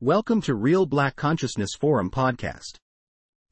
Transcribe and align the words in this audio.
Welcome 0.00 0.42
to 0.42 0.54
Real 0.54 0.86
Black 0.86 1.16
Consciousness 1.16 1.74
Forum 1.74 2.08
podcast. 2.08 2.76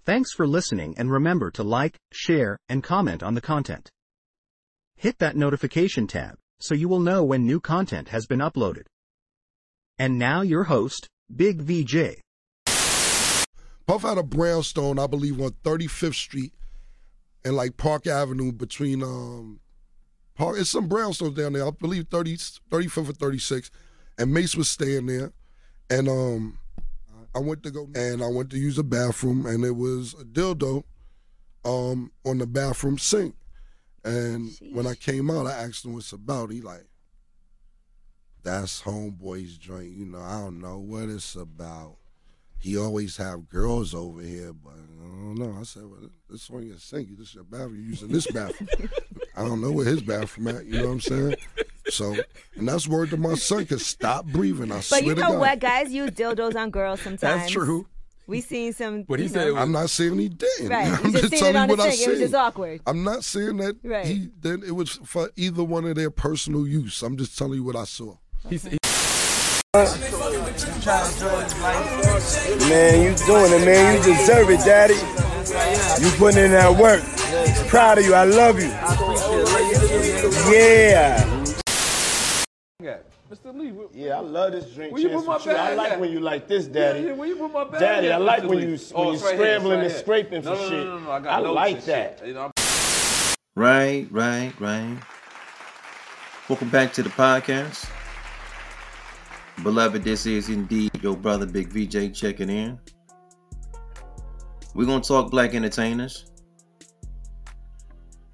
Thanks 0.05 0.33
for 0.33 0.47
listening 0.47 0.95
and 0.97 1.11
remember 1.11 1.51
to 1.51 1.65
like, 1.65 1.97
share, 2.13 2.57
and 2.69 2.85
comment 2.85 3.21
on 3.21 3.35
the 3.35 3.41
content. 3.41 3.91
Hit 4.95 5.19
that 5.19 5.35
notification 5.35 6.07
tab 6.07 6.37
so 6.61 6.73
you 6.73 6.89
will 6.89 7.01
know 7.01 7.25
when 7.25 7.45
new 7.45 7.59
content 7.59 8.11
has 8.11 8.27
been 8.27 8.39
uploaded. 8.39 8.85
And 9.99 10.21
now 10.21 10.43
your 10.43 10.63
host, 10.63 11.09
Big 11.35 11.63
VJ. 11.63 12.21
Puff 13.89 14.03
had 14.03 14.17
a 14.17 14.23
brownstone, 14.23 15.01
I 15.01 15.09
believe, 15.09 15.41
on 15.41 15.51
35th 15.65 16.15
Street 16.15 16.55
and 17.45 17.57
like 17.57 17.77
Park 17.77 18.07
Avenue 18.07 18.53
between 18.53 19.03
um 19.03 19.59
Park. 20.37 20.59
It's 20.61 20.71
some 20.71 20.89
brownstones 20.89 21.35
down 21.35 21.55
there. 21.55 21.67
I 21.67 21.71
believe 21.73 22.07
30, 22.07 22.37
35th 22.71 23.09
or 23.11 23.13
36. 23.15 23.69
And 24.17 24.33
Mase 24.33 24.55
was 24.55 24.71
staying 24.71 25.07
there. 25.07 25.33
And 25.91 26.09
um 26.09 26.59
I 27.35 27.39
went 27.39 27.63
to 27.65 27.71
go 27.71 27.89
and 27.95 28.23
I 28.23 28.29
went 28.29 28.51
to 28.51 28.59
use 28.59 28.77
the 28.77 28.85
bathroom 28.85 29.47
and 29.47 29.65
it 29.65 29.77
was 29.77 30.15
a 30.15 30.25
dildo 30.25 30.85
um 31.65 32.11
on 32.25 32.39
the 32.39 32.47
bathroom 32.47 32.99
sink. 32.99 33.35
And 34.05 34.51
when 34.73 34.87
I 34.87 34.95
came 34.95 35.31
out, 35.31 35.47
I 35.47 35.53
asked 35.53 35.85
him 35.85 35.95
what's 35.95 36.13
about. 36.13 36.53
He 36.53 36.61
like, 36.61 36.87
that's 38.45 38.83
homeboy's 38.83 39.59
joint. 39.59 39.91
You 39.91 40.07
know, 40.07 40.21
I 40.21 40.41
don't 40.41 40.61
know 40.61 40.79
what 40.79 41.09
it's 41.09 41.35
about. 41.35 41.97
He 42.59 42.79
always 42.79 43.17
have 43.17 43.49
girls 43.49 43.95
over 43.95 44.23
here, 44.23 44.53
but 44.53 44.71
I 44.73 45.07
don't 45.07 45.35
know. 45.35 45.57
I 45.59 45.65
said, 45.65 45.83
well, 45.85 46.09
this 46.31 46.49
on 46.51 46.67
your 46.67 46.79
sink. 46.79 47.19
This 47.19 47.29
is 47.31 47.35
your 47.35 47.45
bathroom. 47.45 47.75
You're 47.75 47.91
using 47.91 48.09
this 48.09 48.29
bathroom. 48.29 48.69
I 49.37 49.43
don't 49.43 49.61
know 49.61 49.73
where 49.73 49.85
his 49.85 50.03
bathroom 50.03 50.49
at. 50.49 50.65
You 50.65 50.79
know 50.79 50.87
what 50.87 50.93
I'm 50.93 51.01
saying? 51.01 51.37
So, 51.89 52.15
and 52.57 52.69
that's 52.69 52.89
word 52.89 53.11
to 53.11 53.17
my 53.17 53.35
son. 53.35 53.65
Cause 53.67 53.85
stop 53.87 54.27
breathing. 54.27 54.73
I 54.73 54.77
But 54.77 54.85
swear 54.85 55.03
you 55.03 55.15
to 55.15 55.21
know 55.21 55.31
God. 55.33 55.39
what, 55.41 55.59
guys? 55.61 55.93
Use 55.93 56.11
dildos 56.11 56.57
on 56.57 56.71
girls 56.71 57.01
sometimes. 57.03 57.21
That's 57.21 57.51
true. 57.51 57.87
We 58.29 58.41
seen 58.41 58.73
some. 58.73 59.05
But 59.05 59.21
he 59.21 59.29
said 59.29 59.53
was- 59.53 59.63
I'm 59.63 59.71
not 59.71 59.89
saying 59.89 60.19
he 60.19 60.29
didn't. 60.29 60.69
Right. 60.69 60.89
I'm 61.05 61.13
You 61.13 61.21
just 61.21 61.33
telling 61.35 61.55
you 61.55 61.67
what 61.69 61.79
I 61.81 61.91
sink. 61.91 62.09
It 62.09 62.11
was 62.11 62.19
just 62.21 62.35
awkward. 62.35 62.81
I'm 62.87 63.05
not 63.05 63.23
saying 63.23 63.59
that 63.59 63.77
Right. 63.85 64.05
he 64.05 64.31
that 64.41 64.65
it 64.65 64.73
was 64.73 64.99
for 65.05 65.31
either 65.37 65.63
one 65.63 65.85
of 65.85 65.95
their 65.95 66.11
personal 66.11 66.67
use. 66.67 67.03
I'm 67.05 67.17
just 67.17 67.39
telling 67.39 67.55
you 67.55 67.65
what 67.65 67.77
I 67.77 67.85
saw. 67.85 68.17
He's, 68.51 68.65
he, 68.65 68.79
Man, 72.69 73.03
you 73.03 73.15
doing 73.27 73.53
it, 73.53 73.65
man. 73.65 73.97
You 73.97 74.03
deserve 74.15 74.49
it, 74.51 74.61
daddy. 74.61 74.95
You 76.03 76.11
putting 76.17 76.45
in 76.47 76.51
that 76.53 76.75
work. 76.77 77.03
Proud 77.69 77.99
of 77.99 78.05
you. 78.07 78.15
I 78.15 78.25
love 78.25 78.59
you. 78.59 78.71
Yeah. 80.53 81.36
Mr. 83.73 83.93
Lee, 83.95 84.05
Yeah, 84.05 84.17
I 84.17 84.21
love 84.21 84.53
this 84.53 84.73
drink. 84.75 84.93
Where 84.93 85.03
you 85.03 85.09
put 85.11 85.27
my 85.27 85.37
with 85.37 85.47
you. 85.47 85.53
I 85.53 85.75
like 85.75 85.93
at? 85.93 86.01
when 86.01 86.11
you 86.13 86.21
like 86.21 86.49
this, 86.49 86.67
daddy. 86.67 87.01
Yeah, 87.01 87.07
yeah, 87.09 87.13
where 87.15 87.29
you 87.29 87.37
put 87.37 87.53
my 87.53 87.65
bag 87.65 87.81
Daddy, 87.81 88.07
at, 88.09 88.15
I 88.15 88.17
like 88.19 88.43
when 88.45 88.59
you 88.59 88.79
Oh, 88.95 89.07
when 89.07 89.15
it's 89.15 89.23
you 89.23 89.29
right 89.29 89.37
here, 89.37 89.47
scrambling 89.47 89.79
right 89.79 89.83
and 89.85 89.91
here. 89.93 90.01
scraping 90.01 90.45
no, 90.45 90.55
for 90.55 90.63
no, 90.63 90.69
shit. 90.69 90.87
No, 90.87 90.99
no, 90.99 91.05
no, 91.05 91.11
I, 91.11 91.21
got 91.21 91.47
I 91.47 91.49
like 91.49 91.85
that. 91.85 92.21
shit. 92.25 92.37
Right, 93.55 94.07
right, 94.11 94.53
right. 94.61 94.99
Welcome 96.49 96.69
back 96.71 96.93
to 96.95 97.03
the 97.03 97.09
podcast. 97.11 97.89
Beloved, 99.63 100.05
this 100.05 100.27
is 100.27 100.49
indeed 100.49 100.91
your 101.03 101.17
brother 101.17 101.47
Big 101.47 101.69
VJ 101.69 102.15
checking 102.15 102.51
in. 102.51 102.79
We're 104.75 104.85
going 104.87 105.01
to 105.01 105.09
talk 105.09 105.31
black 105.31 105.55
entertainers. 105.55 106.31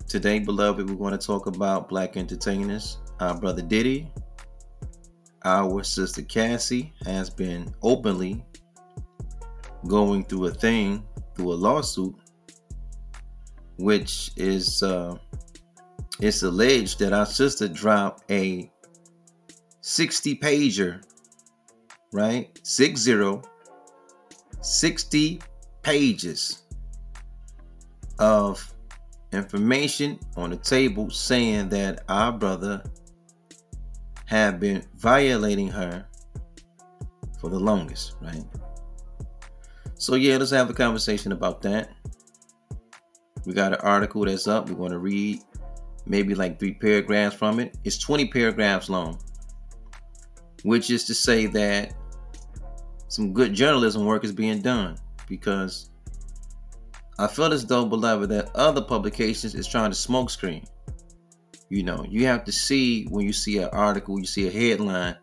Today, 0.09 0.41
beloved, 0.41 0.91
we're 0.91 0.97
going 0.97 1.17
to 1.17 1.25
talk 1.27 1.47
about 1.47 1.89
black 1.89 2.17
entertainers. 2.17 2.99
Our 3.21 3.39
brother 3.39 3.63
Diddy, 3.63 4.11
our 5.45 5.83
sister 5.83 6.23
Cassie 6.23 6.93
has 7.05 7.31
been 7.31 7.75
openly 7.83 8.45
going 9.87 10.25
through 10.25 10.47
a 10.47 10.51
thing, 10.51 11.05
through 11.35 11.53
a 11.53 11.55
lawsuit, 11.55 12.15
which 13.77 14.31
is 14.37 14.83
uh, 14.83 15.17
it's 16.21 16.43
alleged 16.43 16.99
that 17.01 17.13
our 17.13 17.27
sister 17.27 17.67
dropped 17.67 18.31
a 18.31 18.71
60 19.81 20.37
pager, 20.37 21.03
right? 22.13 22.59
Six 22.63 23.01
zero, 23.01 23.43
60 24.61 25.41
pages 25.83 26.63
of 28.19 28.73
information 29.33 30.21
on 30.37 30.51
the 30.51 30.57
table 30.57 31.11
saying 31.11 31.69
that 31.71 32.05
our 32.09 32.31
brother 32.31 32.83
had 34.33 34.59
been 34.59 34.83
violating 34.97 35.69
her 35.69 36.07
for 37.39 37.51
the 37.51 37.61
longest, 37.61 38.15
right? 38.23 38.43
So, 39.97 40.15
yeah, 40.15 40.39
let's 40.39 40.51
have 40.53 40.71
a 40.71 40.73
conversation 40.73 41.33
about 41.33 41.61
that. 41.63 41.91
We 43.45 43.53
got 43.53 43.75
an 43.75 43.81
article 43.83 44.25
that's 44.25 44.49
up. 44.49 44.71
We 44.71 44.75
want 44.75 44.93
to 44.93 44.99
read 44.99 45.41
maybe 46.07 46.35
like 46.35 46.59
three 46.59 46.73
paragraphs 46.73 47.37
from 47.37 47.61
it. 47.61 47.77
It's 47.85 47.99
20 47.99 48.29
paragraphs 48.29 48.89
long, 48.89 49.21
which 50.63 50.89
is 50.89 51.05
to 51.05 51.15
say 51.15 51.45
that 51.49 51.93
some 53.09 53.35
good 53.35 53.53
journalism 53.53 54.07
work 54.07 54.25
is 54.25 54.33
being 54.33 54.63
done 54.63 54.97
because 55.29 55.91
I 57.19 57.27
feel 57.27 57.53
as 57.53 57.67
though, 57.67 57.85
beloved, 57.85 58.31
that 58.31 58.51
other 58.57 58.81
publications 58.81 59.55
is 59.55 59.67
trying 59.67 59.91
to 59.91 59.97
smokescreen. 59.97 60.67
You 61.73 61.83
know, 61.83 62.05
you 62.07 62.27
have 62.27 62.45
to 62.45 62.53
see 62.53 63.05
when 63.05 63.25
you 63.25 63.33
see 63.33 63.57
an 63.57 63.71
article, 63.73 64.19
you 64.19 64.27
see 64.27 64.47
a 64.47 64.51
headline, 64.51 65.17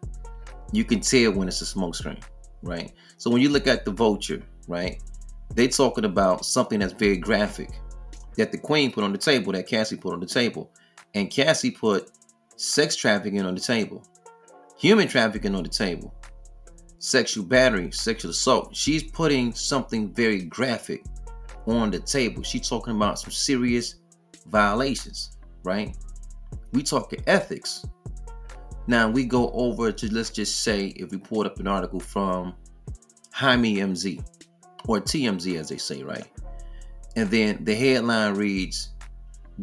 you 0.72 0.84
can 0.84 1.00
tell 1.00 1.32
when 1.32 1.48
it's 1.48 1.62
a 1.62 1.64
smokescreen, 1.64 2.24
right? 2.64 2.92
So 3.18 3.30
when 3.30 3.40
you 3.44 3.50
look 3.50 3.68
at 3.68 3.86
the 3.86 3.92
Vulture, 3.92 4.42
right, 4.68 5.00
they 5.54 5.68
talking 5.68 6.06
about 6.06 6.44
something 6.44 6.80
that's 6.80 6.94
very 6.94 7.18
graphic 7.18 7.70
that 8.36 8.52
the 8.52 8.58
Queen 8.58 8.92
put 8.92 9.04
on 9.04 9.12
the 9.12 9.18
table, 9.20 9.54
that 9.54 9.68
Cassie 9.68 9.96
put 9.96 10.12
on 10.12 10.20
the 10.20 10.26
table, 10.26 10.72
and 11.14 11.30
Cassie 11.30 11.70
put 11.70 12.10
sex 12.56 12.96
trafficking 12.96 13.46
on 13.46 13.54
the 13.54 13.62
table, 13.62 14.04
human 14.76 15.08
trafficking 15.08 15.54
on 15.54 15.62
the 15.62 15.70
table, 15.70 16.12
sexual 16.98 17.46
battery, 17.46 17.92
sexual 17.92 18.32
assault. 18.32 18.76
She's 18.76 19.04
putting 19.04 19.54
something 19.54 20.12
very 20.16 20.42
graphic 20.46 21.06
on 21.68 21.92
the 21.92 22.00
table. 22.00 22.42
She's 22.42 22.68
talking 22.68 22.96
about 22.96 23.20
some 23.20 23.30
serious 23.30 23.98
violations, 24.48 25.38
right? 25.64 25.96
We 26.72 26.84
talking 26.84 27.24
ethics. 27.28 27.86
Now 28.88 29.10
we 29.10 29.26
go 29.26 29.52
over 29.52 29.92
to 29.92 30.14
let's 30.14 30.30
just 30.30 30.62
say 30.62 30.88
if 30.96 31.12
we 31.12 31.18
pulled 31.18 31.46
up 31.46 31.60
an 31.60 31.68
article 31.68 32.00
from 32.00 32.56
Jaime 33.34 33.78
MZ 33.78 34.24
or 34.88 35.00
TMZ 35.00 35.60
as 35.60 35.70
they 35.70 35.78
say, 35.78 36.04
right? 36.04 36.28
And 37.16 37.30
then 37.30 37.64
the 37.64 37.76
headline 37.76 38.36
reads 38.36 38.94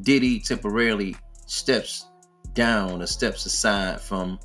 Diddy 0.02 0.40
temporarily 0.40 1.16
steps 1.46 2.06
down 2.54 3.02
or 3.02 3.06
steps 3.06 3.46
aside 3.46 4.00
from 4.00 4.38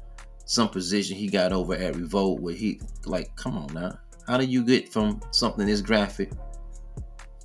some 0.46 0.70
position 0.70 1.16
he 1.16 1.28
got 1.28 1.54
over 1.54 1.74
at 1.76 1.96
Revolt 1.96 2.42
where 2.42 2.54
he 2.54 2.82
like, 3.06 3.36
come 3.36 3.58
on 3.58 3.74
now. 3.74 3.98
How 4.28 4.38
do 4.38 4.46
you 4.46 4.64
get 4.64 4.92
from 4.92 5.22
something 5.32 5.66
this 5.66 5.82
graphic 5.82 6.32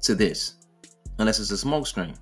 to 0.03 0.15
this? 0.15 0.55
Unless 1.19 1.39
it's 1.39 1.51
a 1.51 1.59
smoke 1.59 1.87
screen. 1.87 2.17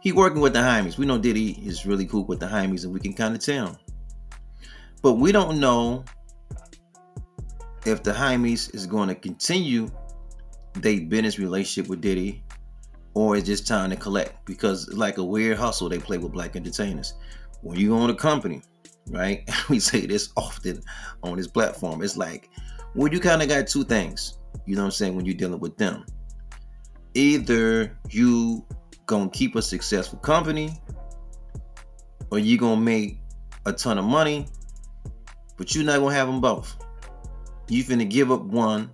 He 0.00 0.12
working 0.12 0.40
with 0.40 0.52
the 0.52 0.60
Heimies. 0.60 0.96
We 0.96 1.06
know 1.06 1.18
Diddy 1.18 1.52
is 1.66 1.84
really 1.84 2.06
cool 2.06 2.24
with 2.24 2.38
the 2.38 2.46
Heimies, 2.46 2.84
and 2.84 2.92
we 2.92 3.00
can 3.00 3.14
kind 3.14 3.34
of 3.34 3.40
tell. 3.40 3.78
But 5.02 5.14
we 5.14 5.32
don't 5.32 5.58
know 5.58 6.04
if 7.84 8.02
the 8.02 8.12
Heimies 8.12 8.74
is 8.74 8.86
going 8.86 9.08
to 9.08 9.14
continue 9.14 9.90
their 10.74 11.00
business 11.00 11.38
relationship 11.38 11.88
with 11.88 12.00
Diddy, 12.00 12.44
or 13.14 13.36
it's 13.36 13.46
just 13.46 13.66
time 13.66 13.90
to 13.90 13.96
collect 13.96 14.44
because 14.44 14.86
it's 14.86 14.96
like 14.96 15.18
a 15.18 15.24
weird 15.24 15.58
hustle 15.58 15.88
they 15.88 15.98
play 15.98 16.18
with 16.18 16.32
black 16.32 16.54
entertainers. 16.54 17.14
When 17.62 17.78
you 17.78 17.96
own 17.96 18.10
a 18.10 18.14
company, 18.14 18.62
right? 19.10 19.48
We 19.68 19.80
say 19.80 20.06
this 20.06 20.30
often 20.36 20.80
on 21.22 21.36
this 21.36 21.48
platform. 21.48 22.02
It's 22.02 22.16
like, 22.16 22.50
well, 22.94 23.12
you 23.12 23.18
kind 23.20 23.42
of 23.42 23.48
got 23.48 23.66
two 23.66 23.84
things. 23.84 24.38
You 24.64 24.76
know 24.76 24.82
what 24.82 24.86
I'm 24.86 24.92
saying? 24.92 25.16
When 25.16 25.24
you're 25.24 25.34
dealing 25.34 25.60
with 25.60 25.76
them, 25.76 26.04
either 27.14 27.98
you 28.10 28.64
gonna 29.08 29.30
keep 29.30 29.56
a 29.56 29.62
successful 29.62 30.18
company, 30.20 30.70
or 32.30 32.38
you 32.38 32.56
gonna 32.56 32.80
make 32.80 33.18
a 33.66 33.72
ton 33.72 33.98
of 33.98 34.04
money, 34.04 34.46
but 35.56 35.74
you're 35.74 35.84
not 35.84 35.98
gonna 35.98 36.14
have 36.14 36.28
them 36.28 36.40
both. 36.40 36.76
You 37.68 37.82
finna 37.82 38.08
give 38.08 38.30
up 38.30 38.42
one, 38.42 38.90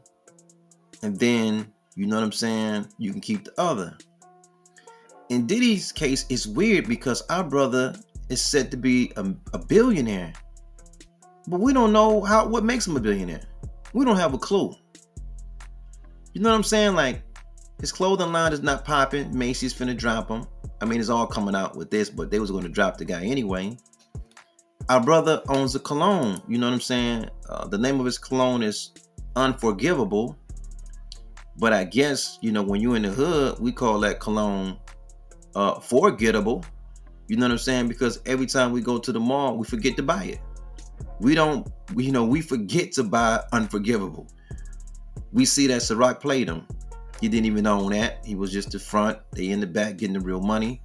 and 1.03 1.19
then 1.19 1.71
you 1.97 2.07
know 2.07 2.17
what 2.17 2.25
I'm 2.25 2.33
saying. 2.33 2.87
You 2.97 3.13
can 3.13 3.21
keep 3.21 3.45
the 3.45 3.53
other. 3.61 3.99
In 5.29 5.47
Diddy's 5.47 5.93
case, 5.93 6.25
it's 6.29 6.47
weird 6.47 6.89
because 6.89 7.23
our 7.29 7.45
brother 7.45 7.95
is 8.29 8.41
said 8.41 8.71
to 8.71 8.77
be 8.77 9.13
a, 9.17 9.27
a 9.53 9.59
billionaire, 9.59 10.33
but 11.49 11.61
we 11.61 11.73
don't 11.73 11.93
know 11.93 12.23
how 12.23 12.47
what 12.47 12.65
makes 12.65 12.87
him 12.87 12.97
a 12.97 13.01
billionaire. 13.01 13.43
We 13.93 14.05
don't 14.05 14.17
have 14.17 14.33
a 14.33 14.39
clue. 14.39 14.75
You 16.33 16.41
know 16.41 16.51
what 16.51 16.57
I'm 16.57 16.63
saying? 16.63 16.95
Like 16.95 17.24
his 17.81 17.93
clothing 17.93 18.33
line 18.33 18.53
is 18.53 18.63
not 18.63 18.85
popping. 18.85 19.37
Macy's 19.37 19.75
finna 19.75 19.97
drop 19.97 20.29
him. 20.31 20.47
I 20.81 20.85
mean, 20.87 21.01
it's 21.01 21.09
all 21.11 21.27
coming 21.27 21.55
out 21.55 21.77
with 21.77 21.91
this, 21.91 22.11
but 22.11 22.31
they 22.31 22.39
was 22.39 22.51
going 22.51 22.65
to 22.65 22.69
drop 22.69 22.97
the 22.99 23.05
guy 23.05 23.25
anyway. 23.25 23.77
our 24.89 25.01
brother 25.01 25.43
owns 25.49 25.75
a 25.75 25.81
cologne. 25.81 26.41
You 26.49 26.59
know 26.59 26.67
what 26.67 26.75
I'm 26.75 26.81
saying? 26.81 27.31
Uh, 27.49 27.67
the 27.69 27.79
name 27.79 28.01
of 28.01 28.07
his 28.07 28.19
cologne 28.19 28.63
is 28.63 28.93
Unforgivable. 29.37 30.39
But 31.57 31.73
I 31.73 31.85
guess, 31.85 32.39
you 32.41 32.53
know, 32.53 32.63
when 32.63 32.81
you're 32.81 32.97
in 32.97 33.03
the 33.03 33.11
hood, 33.11 33.59
we 33.61 33.73
call 33.73 34.01
that 34.01 34.21
cologne 34.21 34.79
uh, 35.55 35.81
forgettable. 35.81 36.65
You 37.29 37.37
know 37.37 37.47
what 37.47 37.53
I'm 37.53 37.59
saying? 37.59 37.89
Because 37.89 38.21
every 38.27 38.47
time 38.47 38.73
we 38.73 38.81
go 38.81 38.99
to 38.99 39.13
the 39.13 39.21
mall, 39.21 39.57
we 39.57 39.65
forget 39.67 39.97
to 39.97 40.03
buy 40.03 40.25
it. 40.25 40.41
We 41.21 41.35
don't, 41.35 41.67
you 41.97 42.13
know, 42.13 42.25
we 42.25 42.41
forget 42.41 42.93
to 42.93 43.05
buy 43.05 43.43
Unforgivable. 43.53 44.29
We 45.33 45.45
see 45.45 45.67
that 45.69 45.81
Ciroc 45.81 46.21
played 46.21 46.49
him. 46.49 46.67
He 47.21 47.29
didn't 47.29 47.47
even 47.47 47.67
own 47.67 47.93
that. 47.93 48.25
He 48.25 48.35
was 48.35 48.53
just 48.53 48.73
the 48.73 48.79
front. 48.79 49.19
They 49.33 49.51
in 49.51 49.61
the 49.61 49.67
back 49.67 49.97
getting 49.97 50.15
the 50.15 50.21
real 50.21 50.41
money. 50.41 50.83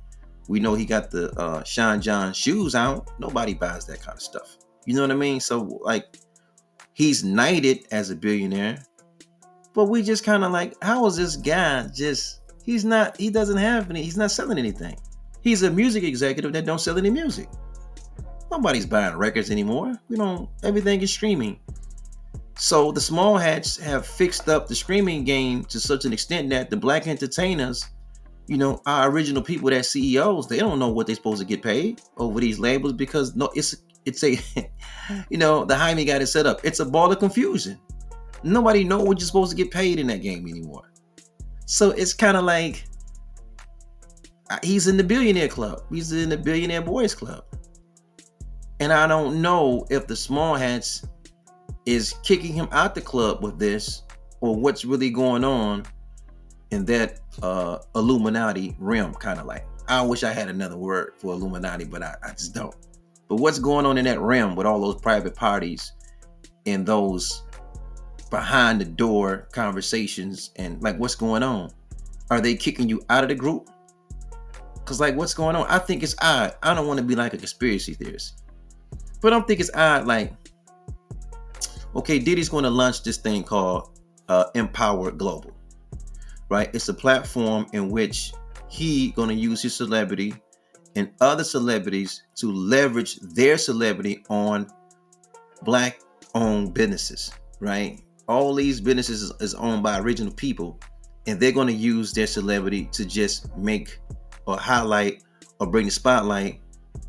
We 0.47 0.59
know 0.59 0.73
he 0.73 0.85
got 0.85 1.11
the 1.11 1.31
uh 1.39 1.63
Sean 1.63 2.01
John 2.01 2.33
shoes 2.33 2.75
out. 2.75 3.09
Nobody 3.19 3.53
buys 3.53 3.85
that 3.85 4.01
kind 4.01 4.15
of 4.15 4.21
stuff. 4.21 4.57
You 4.85 4.95
know 4.95 5.01
what 5.01 5.11
I 5.11 5.15
mean? 5.15 5.39
So 5.39 5.79
like 5.81 6.17
he's 6.93 7.23
knighted 7.23 7.79
as 7.91 8.09
a 8.09 8.15
billionaire, 8.15 8.83
but 9.73 9.85
we 9.85 10.01
just 10.01 10.23
kind 10.23 10.43
of 10.43 10.51
like, 10.51 10.75
how 10.81 11.05
is 11.05 11.17
this 11.17 11.35
guy 11.35 11.87
just 11.93 12.41
he's 12.63 12.85
not 12.85 13.17
he 13.17 13.29
doesn't 13.29 13.57
have 13.57 13.89
any, 13.89 14.01
he's 14.01 14.17
not 14.17 14.31
selling 14.31 14.57
anything. 14.57 14.97
He's 15.41 15.63
a 15.63 15.71
music 15.71 16.03
executive 16.03 16.53
that 16.53 16.65
don't 16.65 16.81
sell 16.81 16.97
any 16.97 17.09
music. 17.09 17.49
Nobody's 18.51 18.85
buying 18.85 19.15
records 19.15 19.51
anymore. 19.51 19.93
We 20.09 20.17
don't 20.17 20.49
everything 20.63 21.01
is 21.01 21.11
streaming. 21.11 21.59
So 22.59 22.91
the 22.91 23.01
small 23.01 23.37
hats 23.37 23.77
have 23.77 24.05
fixed 24.05 24.49
up 24.49 24.67
the 24.67 24.75
streaming 24.75 25.23
game 25.23 25.63
to 25.65 25.79
such 25.79 26.05
an 26.05 26.13
extent 26.13 26.49
that 26.49 26.69
the 26.69 26.77
black 26.77 27.07
entertainers 27.07 27.85
you 28.49 28.57
know, 28.57 28.81
our 28.87 29.11
original 29.11 29.43
people 29.43 29.69
that 29.69 29.85
CEOs, 29.85 30.47
they 30.47 30.57
don't 30.57 30.79
know 30.79 30.89
what 30.89 31.05
they're 31.05 31.15
supposed 31.15 31.39
to 31.39 31.45
get 31.45 31.61
paid 31.61 32.01
over 32.17 32.39
these 32.39 32.57
labels 32.57 32.93
because 32.93 33.35
no, 33.35 33.51
it's 33.53 33.75
it's 34.05 34.23
a 34.23 34.39
you 35.29 35.37
know, 35.37 35.63
the 35.65 35.75
Jaime 35.75 36.03
got 36.03 36.23
it 36.23 36.27
set 36.27 36.47
up. 36.47 36.59
It's 36.63 36.79
a 36.79 36.85
ball 36.85 37.11
of 37.11 37.19
confusion. 37.19 37.79
Nobody 38.41 38.83
know 38.83 39.03
what 39.03 39.19
you're 39.19 39.27
supposed 39.27 39.51
to 39.51 39.55
get 39.55 39.69
paid 39.69 39.99
in 39.99 40.07
that 40.07 40.23
game 40.23 40.47
anymore. 40.47 40.91
So 41.67 41.91
it's 41.91 42.11
kind 42.11 42.37
of 42.37 42.43
like 42.43 42.85
uh, 44.49 44.57
he's 44.63 44.87
in 44.87 44.97
the 44.97 45.03
billionaire 45.03 45.47
club. 45.47 45.83
He's 45.91 46.11
in 46.11 46.29
the 46.29 46.37
billionaire 46.37 46.81
boys 46.81 47.13
club. 47.13 47.43
And 48.79 48.91
I 48.91 49.05
don't 49.05 49.43
know 49.43 49.85
if 49.91 50.07
the 50.07 50.15
small 50.15 50.55
hats 50.55 51.05
is 51.89 52.13
kicking 52.23 52.53
him 52.53 52.67
out 52.71 52.93
the 52.93 53.01
club 53.01 53.43
with 53.43 53.57
this 53.57 54.03
or 54.41 54.55
what's 54.55 54.85
really 54.85 55.09
going 55.09 55.43
on 55.43 55.83
in 56.71 56.85
that 56.85 57.19
uh 57.41 57.79
Illuminati 57.95 58.75
realm, 58.79 59.13
kind 59.13 59.39
of 59.39 59.45
like. 59.45 59.65
I 59.87 60.03
wish 60.03 60.23
I 60.23 60.31
had 60.31 60.49
another 60.49 60.77
word 60.77 61.13
for 61.17 61.33
Illuminati, 61.33 61.83
but 61.83 62.03
I, 62.03 62.15
I 62.23 62.29
just 62.31 62.53
don't. 62.53 62.75
But 63.27 63.37
what's 63.37 63.57
going 63.57 63.87
on 63.87 63.97
in 63.97 64.05
that 64.05 64.19
realm 64.19 64.55
with 64.55 64.67
all 64.67 64.79
those 64.79 65.01
private 65.01 65.35
parties 65.35 65.93
and 66.67 66.85
those 66.85 67.43
behind 68.29 68.79
the 68.79 68.85
door 68.85 69.47
conversations 69.51 70.51
and 70.57 70.81
like 70.83 70.97
what's 70.99 71.15
going 71.15 71.41
on? 71.41 71.71
Are 72.29 72.39
they 72.39 72.53
kicking 72.53 72.87
you 72.87 73.01
out 73.09 73.23
of 73.23 73.29
the 73.29 73.35
group? 73.35 73.69
Cause 74.85 74.99
like 74.99 75.15
what's 75.15 75.33
going 75.33 75.55
on? 75.55 75.65
I 75.67 75.79
think 75.79 76.03
it's 76.03 76.15
odd. 76.21 76.53
I 76.61 76.75
don't 76.75 76.85
want 76.85 76.99
to 76.99 77.03
be 77.03 77.15
like 77.15 77.33
a 77.33 77.37
conspiracy 77.37 77.95
theorist. 77.95 78.43
But 79.21 79.33
I 79.33 79.35
don't 79.35 79.47
think 79.47 79.59
it's 79.59 79.71
odd, 79.73 80.07
like, 80.07 80.31
okay, 81.95 82.19
Diddy's 82.19 82.49
going 82.49 82.63
to 82.63 82.69
launch 82.69 83.03
this 83.03 83.17
thing 83.17 83.43
called 83.43 83.99
uh, 84.27 84.45
Empower 84.55 85.11
Global 85.11 85.53
right? 86.49 86.69
It's 86.73 86.89
a 86.89 86.93
platform 86.93 87.67
in 87.73 87.89
which 87.89 88.33
he 88.67 89.11
going 89.11 89.29
to 89.29 89.35
use 89.35 89.61
his 89.61 89.75
celebrity 89.75 90.33
and 90.95 91.11
other 91.21 91.43
celebrities 91.43 92.23
to 92.35 92.51
leverage 92.51 93.17
their 93.17 93.57
celebrity 93.57 94.23
on 94.29 94.67
black 95.63 95.99
owned 96.35 96.73
businesses, 96.73 97.31
right? 97.59 98.01
All 98.27 98.53
these 98.53 98.81
businesses 98.81 99.31
is 99.39 99.53
owned 99.55 99.83
by 99.83 99.99
original 99.99 100.33
people 100.33 100.79
and 101.27 101.39
they're 101.39 101.51
going 101.51 101.67
to 101.67 101.73
use 101.73 102.11
their 102.13 102.27
celebrity 102.27 102.85
to 102.91 103.05
just 103.05 103.55
make 103.55 103.99
or 104.45 104.57
highlight 104.57 105.23
or 105.59 105.67
bring 105.67 105.85
the 105.85 105.91
spotlight 105.91 106.59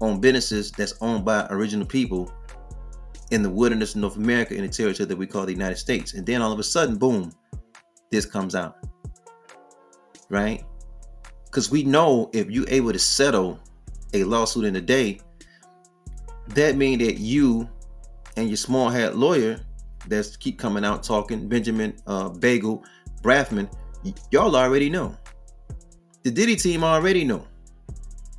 on 0.00 0.20
businesses 0.20 0.70
that's 0.72 0.94
owned 1.00 1.24
by 1.24 1.46
original 1.50 1.86
people 1.86 2.32
in 3.30 3.42
the 3.42 3.50
wilderness 3.50 3.94
of 3.94 4.00
North 4.00 4.16
America 4.16 4.54
in 4.54 4.62
the 4.62 4.68
territory 4.68 5.06
that 5.06 5.16
we 5.16 5.26
call 5.26 5.46
the 5.46 5.52
United 5.52 5.76
States. 5.76 6.14
And 6.14 6.26
then 6.26 6.42
all 6.42 6.52
of 6.52 6.58
a 6.58 6.64
sudden, 6.64 6.96
boom, 6.96 7.32
this 8.10 8.26
comes 8.26 8.54
out 8.54 8.76
right? 10.30 10.64
Because 11.44 11.70
we 11.70 11.82
know 11.82 12.30
if 12.32 12.50
you're 12.50 12.68
able 12.68 12.92
to 12.92 12.98
settle 12.98 13.58
a 14.14 14.24
lawsuit 14.24 14.64
in 14.64 14.76
a 14.76 14.80
day, 14.80 15.20
that 16.48 16.76
means 16.76 17.04
that 17.04 17.18
you 17.18 17.68
and 18.36 18.48
your 18.48 18.56
small 18.56 18.88
hat 18.88 19.16
lawyer 19.16 19.60
that's 20.06 20.36
keep 20.36 20.58
coming 20.58 20.84
out 20.84 21.02
talking, 21.02 21.48
Benjamin 21.48 21.94
uh, 22.06 22.30
Bagel 22.30 22.82
Brafman, 23.22 23.70
y- 24.04 24.14
y'all 24.30 24.56
already 24.56 24.88
know. 24.88 25.14
The 26.22 26.30
Diddy 26.30 26.56
team 26.56 26.82
already 26.84 27.24
know. 27.24 27.46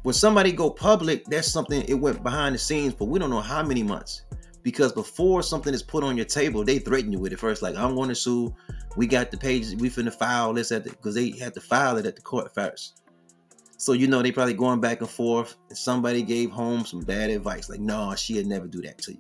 When 0.04 0.14
somebody 0.14 0.52
go 0.52 0.70
public, 0.70 1.26
that's 1.26 1.48
something 1.48 1.84
it 1.84 1.94
went 1.94 2.24
behind 2.24 2.56
the 2.56 2.60
scenes 2.60 2.94
for 2.94 3.08
we 3.08 3.20
don't 3.20 3.30
know 3.30 3.42
how 3.42 3.62
many 3.62 3.84
months. 3.84 4.24
Because 4.64 4.92
before 4.94 5.42
something 5.42 5.74
is 5.74 5.82
put 5.84 6.04
on 6.04 6.16
your 6.16 6.26
table, 6.26 6.64
they 6.64 6.80
threaten 6.80 7.12
you 7.12 7.20
with 7.20 7.34
it 7.34 7.40
first, 7.40 7.62
like 7.62 7.76
I'm 7.76 7.96
going 7.96 8.10
to 8.10 8.16
sue, 8.16 8.54
we 8.96 9.08
got 9.08 9.32
the 9.32 9.38
pages, 9.38 9.76
we 9.76 9.90
finna 9.90 10.14
file 10.14 10.54
this 10.54 10.72
at 10.72 10.84
the 10.84 10.92
because 10.92 11.16
they 11.16 11.32
had 11.32 11.54
to 11.56 11.62
file 11.62 11.98
it 11.98 12.06
at 12.06 12.16
the 12.16 12.22
court 12.22 12.54
first. 12.54 13.02
So 13.78 13.94
you 13.94 14.08
know 14.08 14.22
they 14.22 14.32
probably 14.32 14.54
going 14.54 14.80
back 14.80 15.02
and 15.02 15.10
forth, 15.10 15.56
and 15.70 15.78
somebody 15.78 16.22
gave 16.22 16.52
home 16.52 16.86
some 16.86 17.00
bad 17.00 17.32
advice, 17.32 17.70
like, 17.70 17.80
no, 17.80 18.14
she'd 18.16 18.46
never 18.46 18.68
do 18.68 18.82
that 18.84 19.00
to 19.00 19.14
you. 19.14 19.20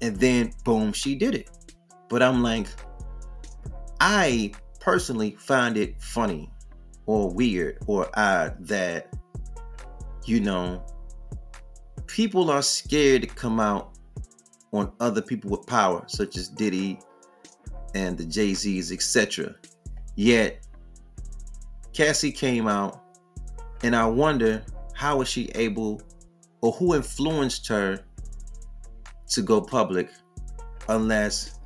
And 0.00 0.16
then 0.16 0.52
boom, 0.64 0.92
she 0.92 1.14
did 1.14 1.34
it. 1.34 1.50
But 2.08 2.22
I'm 2.22 2.42
like, 2.42 2.68
I 4.00 4.52
personally 4.80 5.36
find 5.38 5.76
it 5.76 6.00
funny 6.00 6.50
or 7.06 7.30
weird 7.30 7.78
or 7.86 8.08
odd 8.18 8.56
that, 8.66 9.14
you 10.24 10.40
know, 10.40 10.82
people 12.06 12.50
are 12.50 12.62
scared 12.62 13.22
to 13.22 13.28
come 13.28 13.60
out 13.60 13.93
on 14.74 14.92
other 14.98 15.22
people 15.22 15.50
with 15.50 15.66
power, 15.66 16.02
such 16.08 16.36
as 16.36 16.48
Diddy, 16.48 16.98
and 17.94 18.18
the 18.18 18.24
Jay 18.24 18.54
Z's, 18.54 18.90
etc. 18.90 19.54
Yet 20.16 20.66
Cassie 21.92 22.32
came 22.32 22.66
out, 22.66 23.00
and 23.84 23.94
I 23.94 24.06
wonder 24.06 24.64
how 24.94 25.18
was 25.18 25.28
she 25.28 25.48
able, 25.54 26.02
or 26.60 26.72
who 26.72 26.94
influenced 26.94 27.68
her 27.68 28.00
to 29.28 29.42
go 29.42 29.60
public, 29.60 30.10
unless 30.88 31.60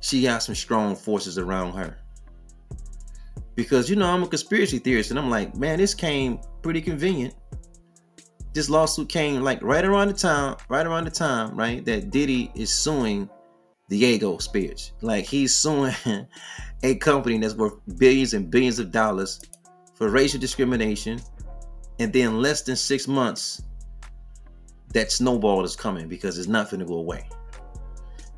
she 0.00 0.22
got 0.22 0.42
some 0.42 0.54
strong 0.54 0.96
forces 0.96 1.38
around 1.38 1.74
her. 1.74 1.96
Because 3.54 3.88
you 3.88 3.96
know 3.96 4.10
I'm 4.10 4.24
a 4.24 4.28
conspiracy 4.28 4.78
theorist, 4.78 5.10
and 5.10 5.18
I'm 5.18 5.30
like, 5.30 5.56
man, 5.56 5.78
this 5.78 5.94
came 5.94 6.40
pretty 6.60 6.80
convenient. 6.80 7.34
This 8.56 8.70
lawsuit 8.70 9.10
came 9.10 9.42
like 9.42 9.62
right 9.62 9.84
around 9.84 10.08
the 10.08 10.14
time, 10.14 10.56
right 10.70 10.86
around 10.86 11.04
the 11.04 11.10
time, 11.10 11.54
right, 11.54 11.84
that 11.84 12.10
Diddy 12.10 12.50
is 12.54 12.72
suing 12.72 13.28
Diageo 13.90 14.40
Spears. 14.40 14.92
Like 15.02 15.26
he's 15.26 15.54
suing 15.54 15.94
a 16.82 16.94
company 16.94 17.36
that's 17.36 17.52
worth 17.52 17.74
billions 17.98 18.32
and 18.32 18.50
billions 18.50 18.78
of 18.78 18.90
dollars 18.90 19.42
for 19.92 20.08
racial 20.08 20.40
discrimination, 20.40 21.20
and 21.98 22.10
then 22.14 22.40
less 22.40 22.62
than 22.62 22.76
six 22.76 23.06
months, 23.06 23.60
that 24.94 25.12
snowball 25.12 25.62
is 25.62 25.76
coming 25.76 26.08
because 26.08 26.38
it's 26.38 26.48
not 26.48 26.70
going 26.70 26.80
to 26.80 26.86
go 26.86 26.94
away. 26.94 27.28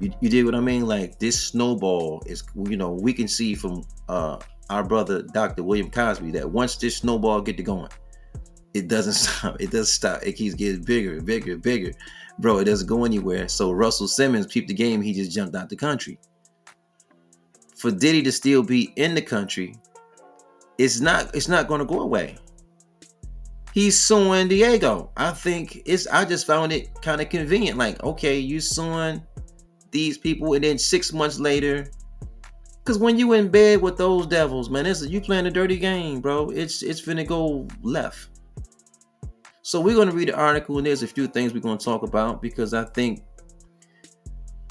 You, 0.01 0.13
you 0.21 0.29
did 0.29 0.45
what 0.47 0.57
I 0.57 0.61
mean? 0.61 0.85
Like 0.85 1.21
this 1.21 1.41
snowball 1.41 2.25
is, 2.27 2.43
you 2.57 2.77
know, 2.77 2.91
we 2.91 3.13
can 3.13 3.29
see 3.29 3.55
from 3.55 3.85
uh, 4.09 4.41
our 4.69 4.83
brother 4.83 5.23
Dr. 5.23 5.63
William 5.63 5.93
Cosby 5.93 6.33
that 6.33 6.51
once 6.51 6.75
this 6.75 6.97
snowball 6.97 7.41
get 7.41 7.57
to 7.59 7.63
going, 7.63 7.91
it 8.75 8.89
doesn't 8.89 9.13
stop. 9.15 9.61
It 9.61 9.71
doesn't 9.71 9.87
stop. 9.87 10.23
It 10.23 10.33
keeps 10.33 10.55
getting 10.55 10.83
bigger, 10.83 11.21
bigger, 11.21 11.57
bigger 11.57 11.93
bro, 12.39 12.59
it 12.59 12.65
doesn't 12.65 12.87
go 12.87 13.05
anywhere. 13.05 13.49
So 13.49 13.73
Russell 13.73 14.09
Simmons 14.09 14.47
peeped 14.47 14.69
the 14.69 14.75
game. 14.75 15.03
He 15.03 15.13
just 15.13 15.33
jumped 15.33 15.55
out 15.55 15.69
the 15.69 15.77
country. 15.77 16.19
For 17.77 17.91
Diddy 17.91 18.23
to 18.23 18.33
still 18.33 18.63
be 18.63 18.93
in 18.97 19.15
the 19.15 19.23
country, 19.23 19.75
it's 20.79 21.01
not 21.01 21.35
it's 21.35 21.49
not 21.49 21.69
going 21.69 21.81
to 21.81 21.85
go 21.85 22.01
away. 22.01 22.37
He's 23.73 24.01
suing 24.01 24.49
Diageo. 24.49 25.11
I 25.17 25.31
think 25.31 25.83
it's. 25.85 26.07
I 26.09 26.25
just 26.25 26.47
found 26.47 26.73
it 26.73 26.89
kind 27.03 27.21
of 27.21 27.29
convenient. 27.29 27.79
Like, 27.79 28.03
okay, 28.03 28.39
you 28.39 28.61
suing 28.61 29.23
these 29.93 30.19
people, 30.19 30.55
and 30.55 30.65
then 30.65 30.79
six 30.79 31.13
months 31.13 31.39
later, 31.39 31.89
because 32.79 32.99
when 32.99 33.19
you 33.19 33.35
in 33.35 33.49
bed 33.49 33.81
with 33.81 33.97
those 33.97 34.27
devils, 34.27 34.71
man, 34.71 34.87
it's 34.87 35.07
you 35.07 35.21
playing 35.21 35.47
a 35.47 35.51
dirty 35.51 35.77
game, 35.77 36.21
bro. 36.21 36.51
It's 36.51 36.83
it's 36.83 37.01
finna 37.01 37.25
go 37.25 37.69
left. 37.83 38.38
So 39.69 39.83
we're 39.83 39.97
going 39.97 40.09
to 40.09 40.17
read 40.17 40.29
the 40.29 40.35
article, 40.35 40.79
and 40.79 40.87
there's 40.87 41.03
a 41.03 41.07
few 41.07 41.27
things 41.27 41.53
we're 41.53 41.61
going 41.61 41.77
to 41.77 41.85
talk 41.85 42.03
about 42.03 42.41
because 42.41 42.73
I 42.73 42.85
think, 42.85 43.23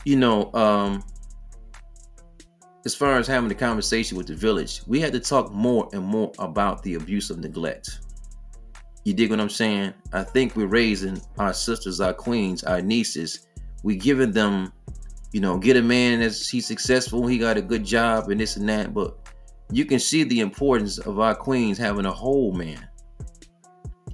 you 0.05 0.15
know, 0.15 0.51
um, 0.55 1.03
as 2.83 2.95
far 2.95 3.19
as 3.19 3.27
having 3.27 3.47
the 3.47 3.53
conversation 3.53 4.17
with 4.17 4.25
the 4.25 4.33
village, 4.33 4.81
we 4.87 4.99
had 4.99 5.13
to 5.13 5.19
talk 5.19 5.51
more 5.51 5.87
and 5.93 6.03
more 6.03 6.31
about 6.39 6.81
the 6.81 6.95
abuse 6.95 7.29
of 7.29 7.37
neglect. 7.37 7.99
You 9.05 9.13
dig 9.13 9.29
what 9.29 9.39
I'm 9.39 9.51
saying? 9.51 9.93
I 10.13 10.23
think 10.23 10.55
we're 10.55 10.65
raising 10.65 11.21
our 11.37 11.53
sisters, 11.53 12.01
our 12.01 12.15
queens, 12.15 12.63
our 12.63 12.81
nieces. 12.81 13.45
We're 13.83 13.99
giving 13.99 14.31
them, 14.31 14.73
you 15.31 15.41
know, 15.41 15.59
get 15.59 15.77
a 15.77 15.81
man 15.83 16.23
as 16.23 16.47
he's 16.47 16.65
successful, 16.65 17.27
he 17.27 17.37
got 17.37 17.55
a 17.55 17.61
good 17.61 17.85
job 17.85 18.31
and 18.31 18.39
this 18.39 18.55
and 18.55 18.67
that. 18.69 18.95
But 18.95 19.15
you 19.71 19.85
can 19.85 19.99
see 19.99 20.23
the 20.23 20.39
importance 20.39 20.97
of 20.97 21.19
our 21.19 21.35
queens 21.35 21.77
having 21.77 22.07
a 22.07 22.11
whole 22.11 22.51
man. 22.51 22.89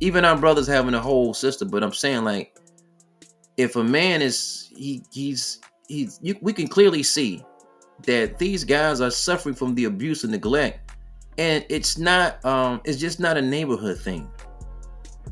Even 0.03 0.25
our 0.25 0.38
brothers 0.38 0.67
having 0.67 0.93
a 0.93 1.00
whole 1.00 1.33
sister. 1.33 1.63
But 1.63 1.81
I'm 1.81 1.93
saying 1.93 2.25
like, 2.25 2.57
if 3.57 3.75
a 3.75 3.83
man 3.83 4.22
is 4.22 4.69
he 4.75 5.03
he's 5.12 5.62
he's 5.88 6.19
you, 6.22 6.36
we 6.41 6.51
can 6.51 6.67
clearly 6.67 7.03
see 7.03 7.43
that 8.05 8.38
these 8.38 8.63
guys 8.65 9.00
are 9.00 9.12
suffering 9.12 9.55
from 9.55 9.75
the 9.75 9.86
abuse 9.86 10.24
and 10.24 10.31
neglect 10.33 10.91
and 11.38 11.65
it's 11.69 11.98
not 11.98 12.43
um 12.45 12.81
it's 12.83 13.00
just 13.00 13.19
not 13.19 13.38
a 13.38 13.41
neighborhood 13.41 13.98
thing 13.98 14.29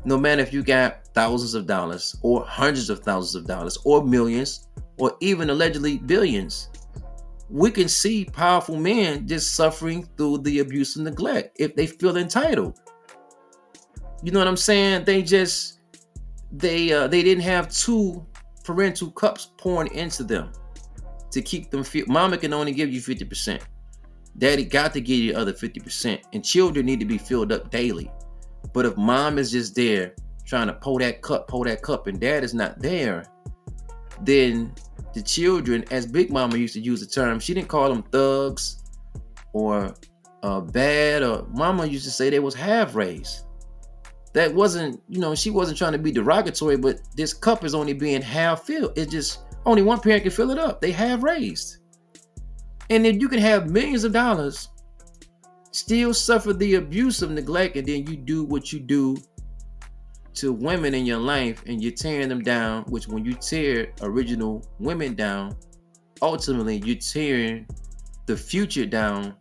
no 0.04 0.16
matter 0.18 0.40
if 0.40 0.52
you 0.52 0.62
got 0.62 1.06
thousands 1.14 1.54
of 1.54 1.66
dollars 1.66 2.16
or 2.22 2.44
hundreds 2.44 2.88
of 2.90 3.00
thousands 3.00 3.34
of 3.34 3.46
dollars 3.46 3.76
or 3.84 4.02
millions 4.04 4.68
or 4.98 5.16
even 5.20 5.50
allegedly 5.50 5.98
billions 5.98 6.68
we 7.50 7.70
can 7.70 7.88
see 7.88 8.24
powerful 8.24 8.76
men 8.76 9.26
just 9.26 9.54
suffering 9.54 10.08
through 10.16 10.38
the 10.38 10.60
abuse 10.60 10.96
and 10.96 11.04
neglect 11.04 11.54
if 11.60 11.74
they 11.76 11.86
feel 11.86 12.16
entitled 12.16 12.80
you 14.22 14.30
know 14.32 14.38
what 14.38 14.48
i'm 14.48 14.56
saying? 14.56 15.04
They 15.04 15.22
just 15.22 15.80
they 16.52 16.92
uh 16.92 17.08
they 17.08 17.22
didn't 17.22 17.44
have 17.44 17.68
two 17.68 18.24
parental 18.64 19.10
cups 19.10 19.52
pouring 19.56 19.92
into 19.94 20.22
them 20.22 20.52
to 21.30 21.42
keep 21.42 21.70
them 21.70 21.82
feel 21.82 22.04
mama 22.06 22.36
can 22.36 22.52
only 22.52 22.72
give 22.72 22.92
you 22.92 23.00
50% 23.00 23.60
daddy 24.38 24.64
got 24.64 24.92
to 24.92 25.00
give 25.00 25.18
you 25.18 25.32
the 25.32 25.38
other 25.38 25.52
50% 25.52 26.22
and 26.32 26.44
children 26.44 26.86
need 26.86 27.00
to 27.00 27.06
be 27.06 27.18
filled 27.18 27.52
up 27.52 27.70
daily. 27.70 28.10
But 28.72 28.86
if 28.86 28.96
mom 28.96 29.38
is 29.38 29.50
just 29.50 29.74
there 29.74 30.14
trying 30.46 30.68
to 30.68 30.72
pull 30.72 30.98
that 30.98 31.22
cup, 31.22 31.48
pull 31.48 31.64
that 31.64 31.82
cup, 31.82 32.06
and 32.06 32.20
dad 32.20 32.44
is 32.44 32.54
not 32.54 32.80
there, 32.80 33.24
then 34.22 34.72
the 35.14 35.22
children, 35.22 35.84
as 35.90 36.06
Big 36.06 36.30
Mama 36.30 36.56
used 36.56 36.74
to 36.74 36.80
use 36.80 37.00
the 37.00 37.06
term, 37.06 37.38
she 37.38 37.54
didn't 37.54 37.68
call 37.68 37.88
them 37.88 38.02
thugs 38.04 38.82
or 39.52 39.94
uh, 40.42 40.60
bad, 40.60 41.22
or 41.22 41.46
Mama 41.52 41.86
used 41.86 42.04
to 42.04 42.10
say 42.10 42.30
they 42.30 42.40
was 42.40 42.54
half 42.54 42.94
raised. 42.94 43.44
That 44.32 44.54
wasn't, 44.54 45.02
you 45.08 45.20
know, 45.20 45.34
she 45.34 45.50
wasn't 45.50 45.76
trying 45.76 45.92
to 45.92 45.98
be 45.98 46.10
derogatory, 46.10 46.76
but 46.76 47.00
this 47.16 47.34
cup 47.34 47.64
is 47.64 47.74
only 47.74 47.92
being 47.92 48.22
half 48.22 48.64
filled. 48.64 48.96
It 48.96 49.10
just 49.10 49.40
only 49.66 49.82
one 49.82 50.00
parent 50.00 50.22
can 50.22 50.32
fill 50.32 50.50
it 50.50 50.58
up. 50.58 50.80
They 50.80 50.92
have 50.92 51.22
raised. 51.22 51.78
And 52.90 53.04
then 53.04 53.20
you 53.20 53.28
can 53.28 53.38
have 53.38 53.70
millions 53.70 54.04
of 54.04 54.12
dollars 54.12 54.68
still 55.72 56.14
suffer 56.14 56.52
the 56.52 56.74
abuse 56.74 57.22
of 57.22 57.30
neglect, 57.30 57.76
and 57.76 57.86
then 57.86 58.06
you 58.06 58.16
do 58.16 58.44
what 58.44 58.72
you 58.72 58.78
do 58.78 59.16
to 60.34 60.52
women 60.52 60.94
in 60.94 61.04
your 61.04 61.18
life 61.18 61.62
and 61.66 61.82
you're 61.82 61.92
tearing 61.92 62.28
them 62.28 62.42
down, 62.42 62.84
which 62.84 63.06
when 63.06 63.24
you 63.24 63.34
tear 63.34 63.92
original 64.00 64.66
women 64.78 65.14
down, 65.14 65.54
ultimately 66.22 66.80
you're 66.84 66.96
tearing 66.96 67.66
the 68.26 68.36
future 68.36 68.86
down 68.86 69.34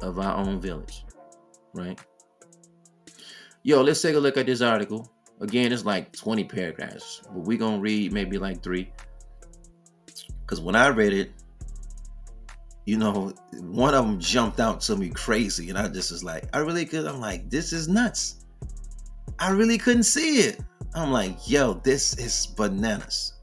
of 0.00 0.18
our 0.18 0.36
own 0.36 0.60
village. 0.60 1.04
Right? 1.74 1.98
Yo, 3.64 3.80
let's 3.80 4.02
take 4.02 4.16
a 4.16 4.18
look 4.18 4.36
at 4.36 4.46
this 4.46 4.60
article. 4.60 5.08
Again, 5.40 5.72
it's 5.72 5.84
like 5.84 6.12
20 6.12 6.44
paragraphs, 6.44 7.22
but 7.24 7.44
we're 7.44 7.58
gonna 7.58 7.78
read 7.78 8.12
maybe 8.12 8.36
like 8.36 8.60
three. 8.60 8.90
Because 10.40 10.60
when 10.60 10.74
I 10.74 10.88
read 10.88 11.12
it, 11.12 11.30
you 12.84 12.98
know, 12.98 13.32
one 13.60 13.94
of 13.94 14.04
them 14.04 14.18
jumped 14.18 14.58
out 14.58 14.80
to 14.82 14.96
me 14.96 15.10
crazy, 15.10 15.68
and 15.68 15.78
I 15.78 15.86
just 15.86 16.10
was 16.10 16.24
like, 16.24 16.44
I 16.52 16.58
really 16.58 16.84
could. 16.84 17.06
I'm 17.06 17.20
like, 17.20 17.50
this 17.50 17.72
is 17.72 17.86
nuts. 17.86 18.44
I 19.38 19.50
really 19.50 19.78
couldn't 19.78 20.02
see 20.04 20.40
it. 20.40 20.60
I'm 20.94 21.12
like, 21.12 21.48
yo, 21.48 21.74
this 21.84 22.18
is 22.18 22.46
bananas. 22.46 23.34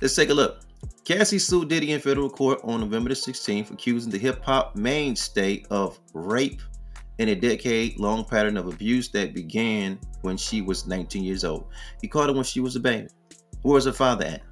Let's 0.00 0.16
take 0.16 0.30
a 0.30 0.34
look. 0.34 0.62
Cassie 1.04 1.38
sued 1.38 1.68
Diddy 1.68 1.92
in 1.92 2.00
federal 2.00 2.28
court 2.28 2.58
on 2.64 2.80
November 2.80 3.10
the 3.10 3.14
16th, 3.14 3.70
accusing 3.70 4.10
the 4.10 4.18
hip 4.18 4.44
hop 4.44 4.74
mainstay 4.74 5.64
of 5.70 6.00
rape 6.14 6.60
in 7.18 7.28
a 7.28 7.34
decade 7.34 7.98
long 7.98 8.24
pattern 8.24 8.56
of 8.56 8.66
abuse 8.66 9.08
that 9.10 9.34
began 9.34 9.98
when 10.22 10.36
she 10.36 10.62
was 10.62 10.86
19 10.86 11.22
years 11.22 11.44
old. 11.44 11.66
He 12.00 12.08
caught 12.08 12.28
her 12.28 12.34
when 12.34 12.44
she 12.44 12.60
was 12.60 12.76
a 12.76 12.80
baby. 12.80 13.08
Where 13.62 13.74
was 13.74 13.84
her 13.84 13.92
father 13.92 14.24
at? 14.24 14.42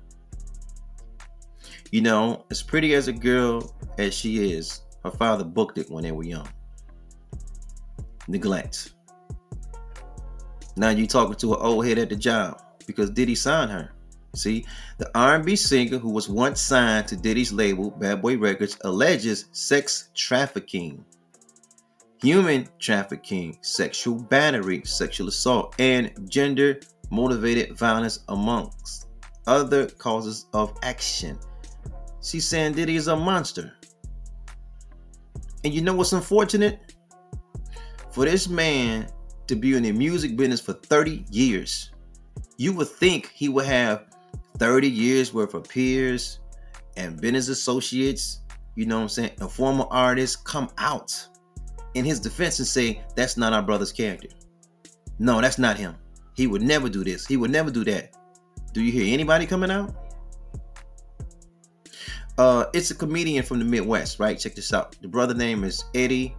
You 1.91 2.03
know, 2.03 2.45
as 2.51 2.63
pretty 2.63 2.95
as 2.95 3.09
a 3.09 3.13
girl 3.13 3.75
as 3.99 4.15
she 4.15 4.53
is, 4.53 4.83
her 5.05 5.11
father 5.11 5.45
booked 5.45 5.79
it 5.79 5.91
when 5.91 6.05
they 6.05 6.13
were 6.13 6.23
young. 6.23 6.49
Neglect. 8.29 8.93
Now 10.77 10.91
you 10.91 11.07
talking 11.07 11.35
to 11.37 11.55
an 11.55 11.61
old 11.61 11.87
head 11.87 11.99
at 11.99 12.11
the 12.11 12.17
job 12.17 12.63
because 12.87 13.11
Diddy 13.11 13.35
signed 13.35 13.71
her. 13.71 13.91
See, 14.37 14.65
the 14.99 15.11
R&B 15.17 15.57
singer 15.57 15.99
who 15.99 16.11
was 16.11 16.29
once 16.29 16.61
signed 16.61 17.09
to 17.09 17.17
Diddy's 17.17 17.53
label, 17.53 17.91
Bad 17.91 18.23
Boy 18.23 18.39
Records, 18.39 18.79
alleges 18.85 19.47
sex 19.51 20.11
trafficking, 20.15 21.05
human 22.23 22.69
trafficking, 22.79 23.57
sexual 23.63 24.17
battery, 24.17 24.83
sexual 24.85 25.29
assault, 25.29 25.75
and 25.79 26.13
gender 26.31 26.81
motivated 27.11 27.77
violence 27.77 28.21
amongst 28.29 29.09
other 29.47 29.87
causes 29.87 30.47
of 30.53 30.77
action. 30.83 31.39
She's 32.23 32.47
saying 32.47 32.75
Diddy 32.75 32.97
is 32.97 33.09
a 33.09 33.17
monster. 33.17 33.73
And 35.65 35.73
you 35.73 35.81
know 35.81 35.95
what's 35.95 36.13
unfortunate? 36.13 36.95
For 38.11 38.25
this 38.25 38.49
man 38.49 39.09
to 39.47 39.57
be 39.57 39.75
in 39.77 39.83
the 39.83 39.93
music 39.93 40.37
business 40.37 40.61
for 40.61 40.75
30 40.75 41.25
years, 41.31 41.91
you 42.57 42.73
would 42.75 42.89
think 42.89 43.31
he 43.35 43.49
would 43.49 43.67
have 43.67 44.05
30 44.59 44.89
years 44.89 45.33
worth 45.33 45.55
of 45.55 45.69
peers 45.69 46.41
and 46.97 47.21
business 47.21 47.49
associates, 47.49 48.41
you 48.75 48.85
know 48.85 48.97
what 48.97 49.03
I'm 49.03 49.09
saying, 49.09 49.31
and 49.41 49.51
former 49.51 49.87
artists 49.91 50.37
come 50.37 50.69
out 50.77 51.29
in 51.95 52.05
his 52.05 52.21
defense 52.21 52.59
and 52.59 52.69
say, 52.69 53.03
that's 53.17 53.37
not 53.37 53.53
our 53.53 53.63
brother's 53.63 53.93
character. 53.93 54.29
No, 55.19 55.41
that's 55.41 55.59
not 55.59 55.77
him. 55.77 55.97
He 56.35 56.47
would 56.47 56.63
never 56.63 56.89
do 56.89 57.05
this. 57.05 57.27
He 57.27 57.37
would 57.37 57.51
never 57.51 57.71
do 57.71 57.85
that. 57.85 58.17
Do 58.73 58.83
you 58.83 58.93
hear 58.93 59.13
anybody 59.13 59.47
coming 59.47 59.71
out? 59.71 59.95
Uh, 62.39 62.67
it's 62.73 62.91
a 62.91 62.95
comedian 62.95 63.45
from 63.45 63.59
the 63.59 63.65
Midwest, 63.65 64.19
right? 64.19 64.39
Check 64.39 64.55
this 64.55 64.73
out. 64.73 64.97
The 65.03 65.09
brother 65.09 65.35
name 65.35 65.65
is 65.65 65.85
Eddie. 65.95 66.35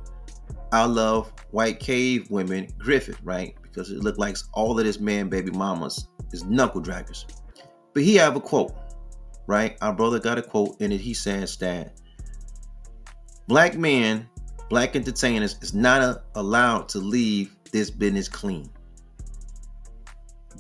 I 0.72 0.86
love 0.86 1.31
white 1.51 1.79
cave 1.79 2.31
women 2.31 2.67
Griffin, 2.77 3.15
right? 3.24 3.55
Because 3.62 3.91
it 3.91 4.00
looked 4.00 4.17
like 4.17 4.38
all 4.53 4.79
of 4.79 4.84
this 4.86 5.00
man 5.00 5.29
baby 5.29 5.51
mamas 5.51 6.08
is 6.31 6.43
knuckle 6.46 6.81
draggers. 6.81 7.25
But 7.93 8.03
he 8.03 8.15
have 8.15 8.36
a 8.36 8.39
quote, 8.39 8.74
right? 9.48 9.77
Our 9.81 9.93
brother 9.93 10.17
got 10.20 10.38
a 10.38 10.41
quote 10.41 10.79
in 10.79 10.91
it. 10.91 11.01
He 11.01 11.13
says 11.13 11.58
that 11.58 12.00
black 13.48 13.77
men, 13.77 14.27
black 14.72 14.96
entertainers 14.96 15.58
is 15.62 15.74
not 15.74 16.01
a, 16.01 16.22
allowed 16.36 16.88
to 16.88 16.98
leave 16.98 17.54
this 17.74 17.92
business 17.92 18.30
clean. 18.30 18.70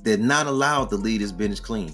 They're 0.03 0.17
not 0.17 0.47
allowed 0.47 0.89
to 0.89 0.97
leave 0.97 1.21
this 1.21 1.31
business 1.31 1.61
clean. 1.61 1.93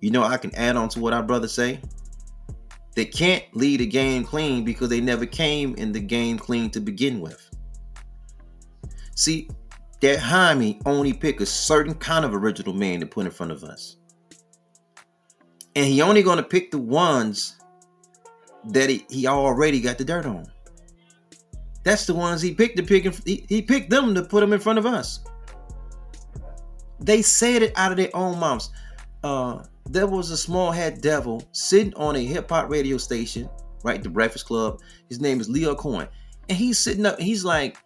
You 0.00 0.10
know, 0.10 0.24
I 0.24 0.36
can 0.36 0.52
add 0.56 0.74
on 0.74 0.88
to 0.88 1.00
what 1.00 1.12
our 1.12 1.22
brothers 1.22 1.52
say. 1.52 1.80
They 2.96 3.04
can't 3.04 3.44
lead 3.54 3.80
a 3.80 3.86
game 3.86 4.24
clean 4.24 4.64
because 4.64 4.88
they 4.88 5.00
never 5.00 5.24
came 5.24 5.76
in 5.76 5.92
the 5.92 6.00
game 6.00 6.36
clean 6.36 6.68
to 6.70 6.80
begin 6.80 7.20
with. 7.20 7.48
See, 9.14 9.48
that 10.00 10.18
Jaime 10.18 10.80
only 10.84 11.12
pick 11.12 11.40
a 11.42 11.46
certain 11.46 11.94
kind 11.94 12.24
of 12.24 12.34
original 12.34 12.74
man 12.74 12.98
to 12.98 13.06
put 13.06 13.24
in 13.24 13.30
front 13.30 13.52
of 13.52 13.62
us. 13.62 13.98
And 15.76 15.86
he 15.86 16.02
only 16.02 16.24
gonna 16.24 16.42
pick 16.42 16.72
the 16.72 16.78
ones 16.78 17.56
that 18.66 18.90
he, 18.90 19.04
he 19.10 19.26
already 19.26 19.80
got 19.80 19.98
the 19.98 20.04
dirt 20.04 20.26
on. 20.26 20.46
That's 21.82 22.06
the 22.06 22.14
ones 22.14 22.40
he 22.40 22.54
picked 22.54 22.76
to 22.78 22.82
pick. 22.82 23.04
He, 23.24 23.44
he 23.48 23.60
picked 23.60 23.90
them 23.90 24.14
to 24.14 24.22
put 24.22 24.40
them 24.40 24.52
in 24.52 24.60
front 24.60 24.78
of 24.78 24.86
us. 24.86 25.20
They 26.98 27.20
said 27.20 27.62
it 27.62 27.72
out 27.76 27.90
of 27.90 27.98
their 27.98 28.14
own 28.14 28.38
mouths. 28.38 28.70
Uh, 29.22 29.64
there 29.90 30.06
was 30.06 30.30
a 30.30 30.36
small 30.36 30.72
head 30.72 31.02
devil 31.02 31.42
sitting 31.52 31.94
on 31.94 32.16
a 32.16 32.24
hip 32.24 32.48
hop 32.48 32.70
radio 32.70 32.96
station, 32.96 33.48
right? 33.82 34.02
The 34.02 34.08
Breakfast 34.08 34.46
Club. 34.46 34.80
His 35.08 35.20
name 35.20 35.40
is 35.40 35.48
Lyor 35.48 35.76
Cohen. 35.76 36.08
And 36.48 36.56
he's 36.56 36.78
sitting 36.78 37.04
up, 37.04 37.20
he's 37.20 37.44
like, 37.44 37.76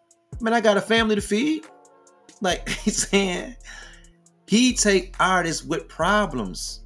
Man, 0.41 0.55
I 0.55 0.61
got 0.61 0.77
a 0.77 0.81
family 0.81 1.17
to 1.17 1.21
feed. 1.21 1.65
Like 2.41 2.69
he's 2.85 3.09
saying, 3.09 3.57
he 4.47 4.73
take 4.75 5.17
artists 5.19 5.65
with 5.65 5.89
problems. 5.89 6.85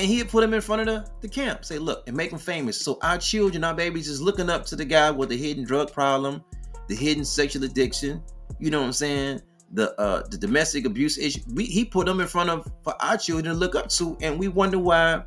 And 0.00 0.08
he'd 0.08 0.30
put 0.30 0.40
them 0.40 0.54
in 0.54 0.62
front 0.62 0.80
of 0.80 0.86
the, 0.86 1.10
the 1.20 1.28
camp, 1.28 1.62
say, 1.62 1.76
look, 1.76 2.08
and 2.08 2.16
make 2.16 2.30
them 2.30 2.38
famous. 2.38 2.80
So 2.80 2.98
our 3.02 3.18
children, 3.18 3.64
our 3.64 3.74
babies 3.74 4.08
is 4.08 4.18
looking 4.18 4.48
up 4.48 4.64
to 4.66 4.76
the 4.76 4.84
guy 4.86 5.10
with 5.10 5.28
the 5.28 5.36
hidden 5.36 5.62
drug 5.62 5.92
problem, 5.92 6.42
the 6.88 6.94
hidden 6.94 7.22
sexual 7.22 7.64
addiction, 7.64 8.22
you 8.58 8.70
know 8.70 8.80
what 8.80 8.86
I'm 8.86 8.92
saying? 8.94 9.42
the 9.72 9.94
uh 10.00 10.26
the 10.30 10.36
domestic 10.36 10.84
abuse 10.84 11.16
issue 11.16 11.40
we, 11.54 11.64
he 11.64 11.84
put 11.84 12.04
them 12.04 12.20
in 12.20 12.26
front 12.26 12.50
of 12.50 12.68
for 12.82 12.92
our 13.00 13.16
children 13.16 13.54
to 13.54 13.60
look 13.60 13.76
up 13.76 13.88
to 13.88 14.18
and 14.20 14.36
we 14.36 14.48
wonder 14.48 14.80
why 14.80 15.22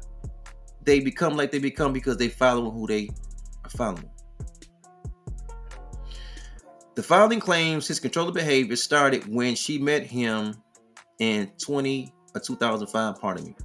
they 0.84 1.00
become 1.00 1.38
like 1.38 1.50
they 1.50 1.60
become 1.60 1.94
because 1.94 2.18
they 2.18 2.28
follow 2.28 2.70
who 2.70 2.86
they 2.86 3.10
are 3.64 3.70
following 3.70 4.10
The 6.96 7.04
filing 7.04 7.40
claims 7.40 7.88
his 7.88 8.02
controlling 8.02 8.34
behavior 8.34 8.76
started 8.76 9.26
when 9.34 9.56
she 9.56 9.78
met 9.78 10.06
him 10.06 10.56
in 11.20 11.50
20 11.58 12.14
or 12.36 12.42
2005, 12.42 13.22
pardon 13.22 13.46
me. 13.46 13.56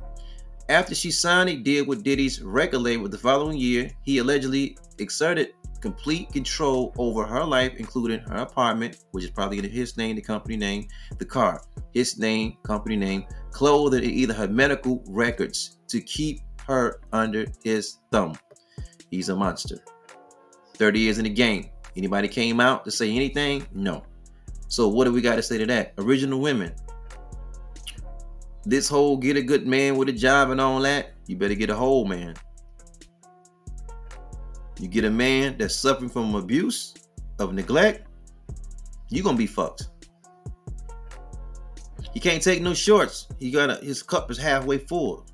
After 0.69 0.95
she 0.95 1.11
signed 1.11 1.49
a 1.49 1.57
deal 1.57 1.87
with 1.87 2.05
Diddy's 2.05 2.43
record 2.43 2.81
label 2.81 3.09
the 3.09 3.17
following 3.17 3.57
year, 3.57 3.91
he 4.03 4.19
allegedly 4.19 4.77
exerted 4.99 5.55
complete 5.81 6.31
control 6.31 6.93
over 6.99 7.25
her 7.25 7.45
life, 7.45 7.73
including 7.77 8.21
her 8.21 8.37
apartment, 8.37 8.99
which 9.13 9.25
is 9.25 9.31
probably 9.31 9.67
his 9.67 9.97
name, 9.97 10.17
the 10.17 10.23
company 10.23 10.57
name, 10.57 10.87
the 11.19 11.25
car, 11.25 11.63
his 11.95 12.19
name, 12.19 12.57
company 12.65 12.97
name, 12.97 13.25
clothing, 13.51 14.03
and 14.05 14.13
either 14.13 14.35
her 14.35 14.49
medical 14.49 15.03
records 15.09 15.79
to 15.89 16.01
keep 16.01 16.41
her 16.67 17.01
under 17.13 17.47
his 17.65 17.99
thumb. 18.13 18.35
He's 19.11 19.31
a 19.31 19.37
monster. 19.37 19.79
30 20.75 21.01
years 21.01 21.19
in 21.19 21.25
the 21.25 21.31
game. 21.31 21.71
Anybody 21.97 22.29
came 22.29 22.61
out 22.61 22.85
to 22.85 22.91
say 22.91 23.11
anything? 23.11 23.67
No. 23.73 24.03
So 24.69 24.89
what 24.89 25.05
do 25.05 25.13
we 25.13 25.23
got 25.23 25.37
to 25.37 25.43
say 25.43 25.57
to 25.59 25.67
that? 25.67 25.95
Original 25.97 26.41
women. 26.41 26.75
This 28.69 28.87
whole 28.87 29.17
get 29.17 29.39
a 29.39 29.41
good 29.41 29.67
man 29.67 29.97
with 29.97 30.11
a 30.11 30.13
job 30.13 30.51
and 30.51 30.61
all 30.61 30.79
that, 30.81 31.15
you 31.27 31.37
better 31.37 31.55
get 31.55 31.71
a 31.71 31.75
whole 31.75 32.05
man. 32.05 32.35
You 34.79 34.89
get 34.89 35.07
a 35.07 35.11
man 35.11 35.57
that's 35.57 35.75
suffering 35.75 36.11
from 36.11 36.35
abuse, 36.35 36.93
of 37.39 37.55
neglect, 37.55 38.07
you're 39.09 39.25
gonna 39.25 39.39
be 39.39 39.47
fucked. 39.47 39.89
He 42.13 42.21
can't 42.21 42.43
take 42.43 42.61
no 42.61 42.75
shorts. 42.75 43.29
He 43.39 43.51
got 43.51 43.71
a, 43.71 43.77
his 43.77 44.03
cup 44.03 44.31
is 44.31 44.37
halfway 44.37 44.77
full. 44.77 45.25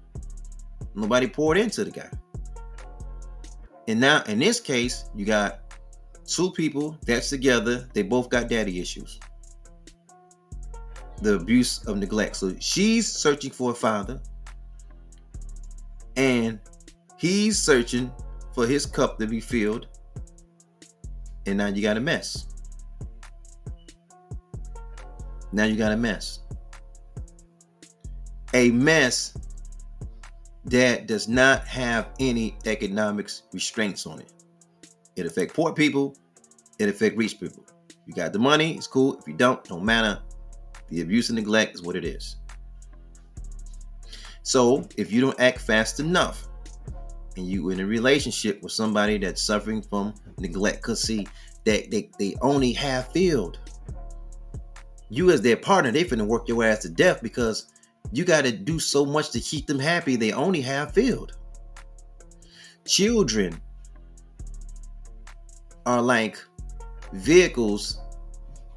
Nobody 0.94 1.26
poured 1.26 1.58
into 1.58 1.82
the 1.82 1.90
guy. 1.90 2.10
And 3.88 3.98
now 3.98 4.22
in 4.28 4.38
this 4.38 4.60
case, 4.60 5.06
you 5.12 5.24
got 5.24 5.58
two 6.24 6.52
people 6.52 6.96
that's 7.04 7.30
together. 7.30 7.88
They 7.94 8.02
both 8.02 8.28
got 8.28 8.48
daddy 8.48 8.78
issues. 8.78 9.18
The 11.23 11.35
abuse 11.35 11.85
of 11.87 11.97
neglect. 11.97 12.37
So 12.37 12.54
she's 12.59 13.11
searching 13.11 13.50
for 13.50 13.71
a 13.71 13.75
father, 13.75 14.21
and 16.16 16.59
he's 17.16 17.59
searching 17.59 18.12
for 18.54 18.66
his 18.66 18.87
cup 18.87 19.18
to 19.18 19.26
be 19.26 19.40
filled. 19.40 19.87
And 21.47 21.59
now 21.59 21.66
you 21.66 21.83
got 21.83 21.97
a 21.97 22.00
mess. 22.00 22.47
Now 25.52 25.64
you 25.64 25.76
got 25.76 25.92
a 25.92 25.97
mess. 25.97 26.40
A 28.54 28.71
mess 28.71 29.37
that 30.64 31.06
does 31.06 31.28
not 31.28 31.66
have 31.66 32.09
any 32.18 32.56
economics 32.66 33.42
restraints 33.52 34.06
on 34.06 34.21
it. 34.21 34.33
It 35.16 35.26
affect 35.26 35.54
poor 35.54 35.73
people, 35.73 36.16
it 36.78 36.88
affect 36.88 37.16
rich 37.16 37.38
people. 37.38 37.64
You 38.06 38.14
got 38.14 38.33
the 38.33 38.38
money, 38.38 38.75
it's 38.75 38.87
cool. 38.87 39.18
If 39.18 39.28
you 39.28 39.35
don't, 39.35 39.62
don't 39.64 39.85
matter. 39.85 40.21
The 40.88 41.00
abuse 41.00 41.28
and 41.30 41.36
neglect 41.36 41.74
is 41.74 41.82
what 41.82 41.96
it 41.96 42.04
is. 42.04 42.36
So 44.42 44.86
if 44.96 45.10
you 45.10 45.20
don't 45.20 45.40
act 45.40 45.60
fast 45.60 46.00
enough, 46.00 46.46
and 47.36 47.46
you 47.46 47.70
in 47.70 47.80
a 47.80 47.86
relationship 47.86 48.62
with 48.62 48.72
somebody 48.72 49.18
that's 49.18 49.42
suffering 49.42 49.82
from 49.82 50.14
neglect, 50.38 50.82
cause 50.82 51.02
see, 51.02 51.26
that 51.64 51.90
they, 51.90 52.10
they 52.18 52.36
only 52.42 52.72
half 52.72 53.12
filled. 53.12 53.58
You 55.08 55.30
as 55.30 55.40
their 55.40 55.56
partner, 55.56 55.90
they 55.90 56.04
finna 56.04 56.26
work 56.26 56.48
your 56.48 56.64
ass 56.64 56.80
to 56.80 56.88
death 56.88 57.22
because 57.22 57.72
you 58.12 58.24
got 58.24 58.44
to 58.44 58.52
do 58.52 58.78
so 58.78 59.04
much 59.04 59.30
to 59.30 59.40
keep 59.40 59.66
them 59.66 59.78
happy. 59.78 60.16
They 60.16 60.32
only 60.32 60.60
have 60.60 60.92
filled. 60.92 61.36
Children 62.84 63.60
are 65.86 66.02
like 66.02 66.38
vehicles 67.12 67.98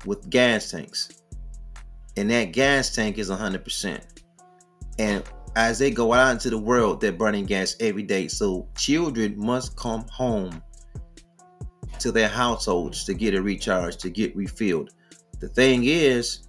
with 0.06 0.30
gas 0.30 0.72
tanks. 0.72 1.10
And 2.18 2.30
that 2.32 2.52
gas 2.52 2.94
tank 2.94 3.18
is 3.18 3.30
100%. 3.30 4.02
And 5.00 5.24
as 5.56 5.80
they 5.80 5.92
go 5.92 6.14
out 6.14 6.32
into 6.32 6.50
the 6.50 6.58
world, 6.58 7.00
they're 7.00 7.12
burning 7.12 7.46
gas 7.46 7.76
every 7.80 8.04
day. 8.04 8.28
So 8.28 8.68
children 8.76 9.36
must 9.38 9.76
come 9.76 10.06
home 10.10 10.62
to 12.00 12.12
their 12.12 12.28
households 12.28 13.04
to 13.06 13.14
get 13.14 13.34
a 13.34 13.42
recharge, 13.42 13.98
to 13.98 14.10
get 14.10 14.36
refilled. 14.36 14.92
The 15.40 15.48
thing 15.48 15.86
is, 15.86 16.48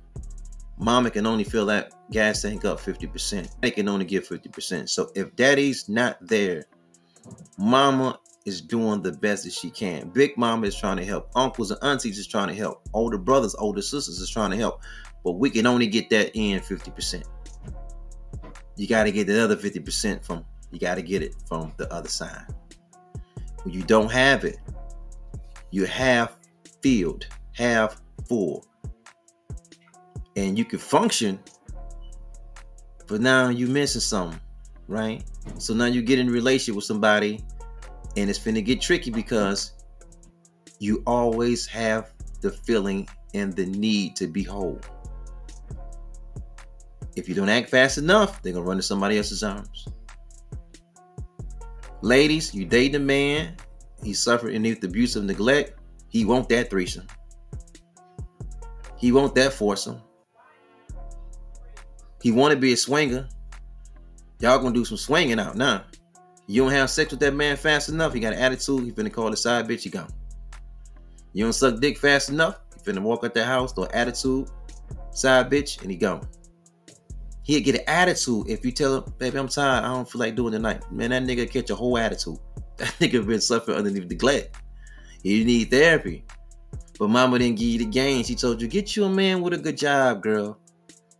mama 0.78 1.10
can 1.10 1.26
only 1.26 1.44
fill 1.44 1.66
that 1.66 1.92
gas 2.10 2.42
tank 2.42 2.64
up 2.64 2.80
50%. 2.80 3.48
They 3.60 3.70
can 3.70 3.88
only 3.88 4.04
give 4.04 4.26
50%. 4.26 4.88
So 4.88 5.10
if 5.14 5.34
daddy's 5.36 5.88
not 5.88 6.16
there, 6.26 6.64
mama 7.58 8.18
is 8.46 8.60
doing 8.62 9.02
the 9.02 9.12
best 9.12 9.44
that 9.44 9.52
she 9.52 9.70
can. 9.70 10.08
Big 10.08 10.36
mama 10.38 10.66
is 10.66 10.76
trying 10.76 10.96
to 10.96 11.04
help. 11.04 11.30
Uncles 11.34 11.70
and 11.70 11.82
aunties 11.82 12.18
is 12.18 12.26
trying 12.26 12.48
to 12.48 12.54
help. 12.54 12.82
Older 12.94 13.18
brothers, 13.18 13.54
older 13.58 13.82
sisters 13.82 14.20
is 14.20 14.30
trying 14.30 14.50
to 14.50 14.56
help. 14.56 14.82
But 15.28 15.32
we 15.32 15.50
can 15.50 15.66
only 15.66 15.86
get 15.86 16.08
that 16.08 16.30
in 16.34 16.58
50%. 16.58 17.22
You 18.76 18.86
got 18.86 19.04
to 19.04 19.12
get 19.12 19.26
the 19.26 19.44
other 19.44 19.56
50% 19.56 20.24
from, 20.24 20.42
you 20.70 20.78
got 20.78 20.94
to 20.94 21.02
get 21.02 21.22
it 21.22 21.34
from 21.46 21.74
the 21.76 21.92
other 21.92 22.08
side. 22.08 22.46
When 23.62 23.74
you 23.74 23.82
don't 23.82 24.10
have 24.10 24.44
it, 24.46 24.56
you 25.70 25.84
half 25.84 26.38
filled, 26.80 27.26
half 27.52 28.00
full 28.26 28.64
and 30.36 30.56
you 30.56 30.64
can 30.64 30.78
function 30.78 31.38
but 33.06 33.20
now 33.20 33.48
you're 33.48 33.68
missing 33.68 34.00
something 34.00 34.40
right 34.86 35.24
so 35.58 35.74
now 35.74 35.86
you 35.86 36.00
get 36.00 36.18
in 36.18 36.30
relationship 36.30 36.76
with 36.76 36.84
somebody 36.84 37.44
and 38.16 38.30
it's 38.30 38.38
finna 38.38 38.64
get 38.64 38.80
tricky 38.80 39.10
because 39.10 39.72
you 40.78 41.02
always 41.06 41.66
have 41.66 42.12
the 42.40 42.50
feeling 42.50 43.08
and 43.34 43.54
the 43.56 43.66
need 43.66 44.14
to 44.14 44.26
be 44.26 44.42
whole 44.42 44.78
if 47.18 47.28
you 47.28 47.34
don't 47.34 47.48
act 47.48 47.68
fast 47.68 47.98
enough 47.98 48.42
they're 48.42 48.52
gonna 48.52 48.64
run 48.64 48.76
to 48.76 48.82
somebody 48.82 49.16
else's 49.16 49.42
arms 49.42 49.86
ladies 52.00 52.54
you 52.54 52.64
date 52.64 52.94
a 52.94 52.98
man 52.98 53.54
he 54.02 54.14
suffered 54.14 54.52
beneath 54.52 54.80
the 54.80 54.86
abuse 54.86 55.16
of 55.16 55.24
neglect 55.24 55.78
he 56.08 56.24
want 56.24 56.48
that 56.48 56.70
threesome 56.70 57.06
he 58.96 59.12
want 59.12 59.34
that 59.34 59.52
foursome 59.52 60.00
he 62.20 62.32
want 62.32 62.52
to 62.52 62.58
be 62.58 62.72
a 62.72 62.76
swinger. 62.76 63.28
Y'all 64.40 64.58
gonna 64.58 64.74
do 64.74 64.84
some 64.84 64.96
swinging 64.96 65.38
out 65.38 65.56
now. 65.56 65.84
You 66.46 66.62
don't 66.62 66.72
have 66.72 66.90
sex 66.90 67.10
with 67.10 67.20
that 67.20 67.34
man 67.34 67.56
fast 67.56 67.88
enough. 67.88 68.12
He 68.12 68.20
got 68.20 68.32
an 68.32 68.38
attitude. 68.38 68.84
He 68.84 68.92
finna 68.92 69.12
call 69.12 69.30
the 69.30 69.36
side 69.36 69.68
bitch. 69.68 69.82
He 69.82 69.90
gone. 69.90 70.12
You 71.32 71.44
don't 71.44 71.52
suck 71.52 71.80
dick 71.80 71.98
fast 71.98 72.30
enough. 72.30 72.58
He 72.74 72.90
finna 72.90 73.02
walk 73.02 73.24
out 73.24 73.34
that 73.34 73.44
house, 73.44 73.72
throw 73.72 73.86
attitude, 73.92 74.48
side 75.10 75.50
bitch, 75.50 75.82
and 75.82 75.90
he 75.90 75.96
gone. 75.96 76.26
He'll 77.48 77.62
get 77.62 77.76
an 77.76 77.84
attitude 77.86 78.50
if 78.50 78.62
you 78.62 78.70
tell 78.70 78.98
him, 78.98 79.14
baby, 79.16 79.38
I'm 79.38 79.48
tired. 79.48 79.82
I 79.82 79.88
don't 79.88 80.08
feel 80.08 80.18
like 80.18 80.36
doing 80.36 80.52
tonight. 80.52 80.82
Man, 80.92 81.08
that 81.10 81.22
nigga 81.22 81.50
catch 81.50 81.70
a 81.70 81.74
whole 81.74 81.98
attitude. 81.98 82.38
That 82.76 82.94
nigga 83.00 83.26
been 83.26 83.40
suffering 83.40 83.76
underneath 83.76 84.02
the 84.02 84.08
neglect. 84.10 84.54
He 85.24 85.42
need 85.42 85.68
therapy. 85.68 86.24
But 86.96 87.08
mama 87.08 87.40
didn't 87.40 87.58
give 87.58 87.66
you 87.66 87.78
the 87.78 87.86
game. 87.86 88.22
She 88.22 88.36
told 88.36 88.62
you, 88.62 88.68
get 88.68 88.94
you 88.94 89.04
a 89.04 89.10
man 89.10 89.40
with 89.40 89.54
a 89.54 89.58
good 89.58 89.76
job, 89.76 90.22
girl. 90.22 90.60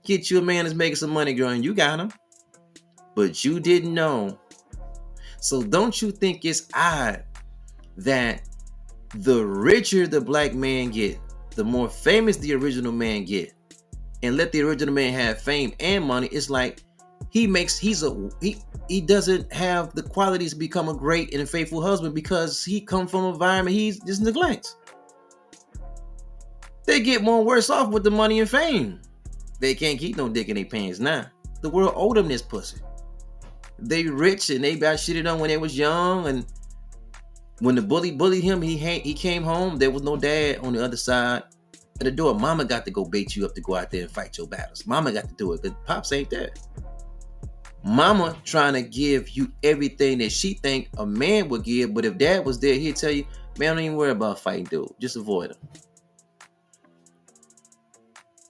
Get 0.04 0.30
you 0.30 0.38
a 0.38 0.42
man 0.42 0.66
that's 0.66 0.76
making 0.76 0.96
some 0.96 1.10
money, 1.10 1.32
girl, 1.32 1.48
and 1.48 1.64
you 1.64 1.74
got 1.74 1.98
him. 1.98 2.12
But 3.16 3.44
you 3.44 3.58
didn't 3.58 3.92
know. 3.92 4.38
So 5.40 5.62
don't 5.62 6.00
you 6.00 6.12
think 6.12 6.44
it's 6.44 6.68
odd 6.74 7.24
that 7.96 8.42
the 9.14 9.44
richer 9.44 10.06
the 10.06 10.20
black 10.20 10.54
man 10.54 10.90
get, 10.90 11.18
the 11.56 11.64
more 11.64 11.88
famous 11.88 12.36
the 12.36 12.54
original 12.54 12.92
man 12.92 13.24
get, 13.24 13.52
and 14.22 14.36
let 14.36 14.52
the 14.52 14.62
original 14.62 14.94
man 14.94 15.12
have 15.12 15.40
fame 15.40 15.72
and 15.80 16.04
money, 16.04 16.28
it's 16.28 16.50
like 16.50 16.82
he 17.30 17.46
makes 17.46 17.78
he's 17.78 18.02
a 18.02 18.30
he 18.40 18.56
he 18.88 19.00
doesn't 19.00 19.52
have 19.52 19.94
the 19.94 20.02
qualities 20.02 20.52
to 20.52 20.58
become 20.58 20.88
a 20.88 20.94
great 20.94 21.34
and 21.34 21.48
faithful 21.48 21.82
husband 21.82 22.14
because 22.14 22.64
he 22.64 22.80
come 22.80 23.06
from 23.06 23.24
an 23.24 23.32
environment 23.32 23.76
he's 23.76 24.00
just 24.00 24.22
neglects. 24.22 24.76
They 26.86 27.00
get 27.00 27.22
more 27.22 27.44
worse 27.44 27.68
off 27.68 27.90
with 27.90 28.02
the 28.02 28.10
money 28.10 28.40
and 28.40 28.48
fame. 28.48 29.00
They 29.60 29.74
can't 29.74 29.98
keep 29.98 30.16
no 30.16 30.28
dick 30.28 30.48
in 30.48 30.56
their 30.56 30.64
pants 30.64 31.00
now. 31.00 31.26
The 31.60 31.68
world 31.68 31.92
owed 31.94 32.16
them 32.16 32.28
this 32.28 32.40
pussy. 32.40 32.78
They 33.78 34.04
rich 34.04 34.50
and 34.50 34.64
they 34.64 34.76
got 34.76 34.96
shitted 34.96 35.30
on 35.30 35.38
when 35.38 35.48
they 35.48 35.58
was 35.58 35.76
young 35.76 36.26
and 36.26 36.46
when 37.60 37.74
the 37.74 37.82
bully 37.82 38.12
bullied 38.12 38.44
him, 38.44 38.62
he 38.62 38.76
he 38.76 39.12
came 39.12 39.42
home. 39.42 39.76
There 39.76 39.90
was 39.90 40.02
no 40.02 40.16
dad 40.16 40.58
on 40.58 40.72
the 40.72 40.84
other 40.84 40.96
side 40.96 41.42
of 42.00 42.04
the 42.04 42.10
door. 42.10 42.34
Mama 42.34 42.64
got 42.64 42.84
to 42.84 42.90
go 42.90 43.04
bait 43.04 43.34
you 43.36 43.44
up 43.44 43.54
to 43.54 43.60
go 43.60 43.74
out 43.74 43.90
there 43.90 44.02
and 44.02 44.10
fight 44.10 44.38
your 44.38 44.46
battles. 44.46 44.86
Mama 44.86 45.12
got 45.12 45.28
to 45.28 45.34
do 45.34 45.52
it 45.52 45.62
because 45.62 45.76
pops 45.84 46.12
ain't 46.12 46.30
there. 46.30 46.50
Mama 47.84 48.36
trying 48.44 48.74
to 48.74 48.82
give 48.82 49.30
you 49.30 49.52
everything 49.62 50.18
that 50.18 50.32
she 50.32 50.54
think 50.54 50.88
a 50.98 51.06
man 51.06 51.48
would 51.48 51.64
give, 51.64 51.94
but 51.94 52.04
if 52.04 52.18
dad 52.18 52.44
was 52.44 52.58
there, 52.58 52.74
he'd 52.74 52.96
tell 52.96 53.10
you, 53.10 53.24
man, 53.58 53.76
don't 53.76 53.84
even 53.84 53.96
worry 53.96 54.10
about 54.10 54.38
fighting, 54.38 54.64
dude. 54.64 54.88
Just 55.00 55.16
avoid 55.16 55.50
him. 55.50 55.56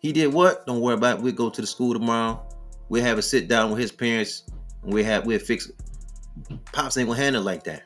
He 0.00 0.12
did 0.12 0.32
what? 0.32 0.66
Don't 0.66 0.80
worry 0.80 0.94
about 0.94 1.18
it. 1.18 1.22
We'll 1.22 1.32
go 1.32 1.50
to 1.50 1.60
the 1.60 1.66
school 1.66 1.92
tomorrow. 1.92 2.42
We'll 2.88 3.04
have 3.04 3.18
a 3.18 3.22
sit 3.22 3.48
down 3.48 3.70
with 3.70 3.80
his 3.80 3.92
parents 3.92 4.44
and 4.82 4.92
we'll 4.92 5.04
have 5.04 5.26
we'll 5.26 5.38
fix 5.38 5.68
it. 5.68 5.74
Pops 6.72 6.96
ain't 6.96 7.08
gonna 7.08 7.20
handle 7.20 7.42
like 7.42 7.64
that. 7.64 7.82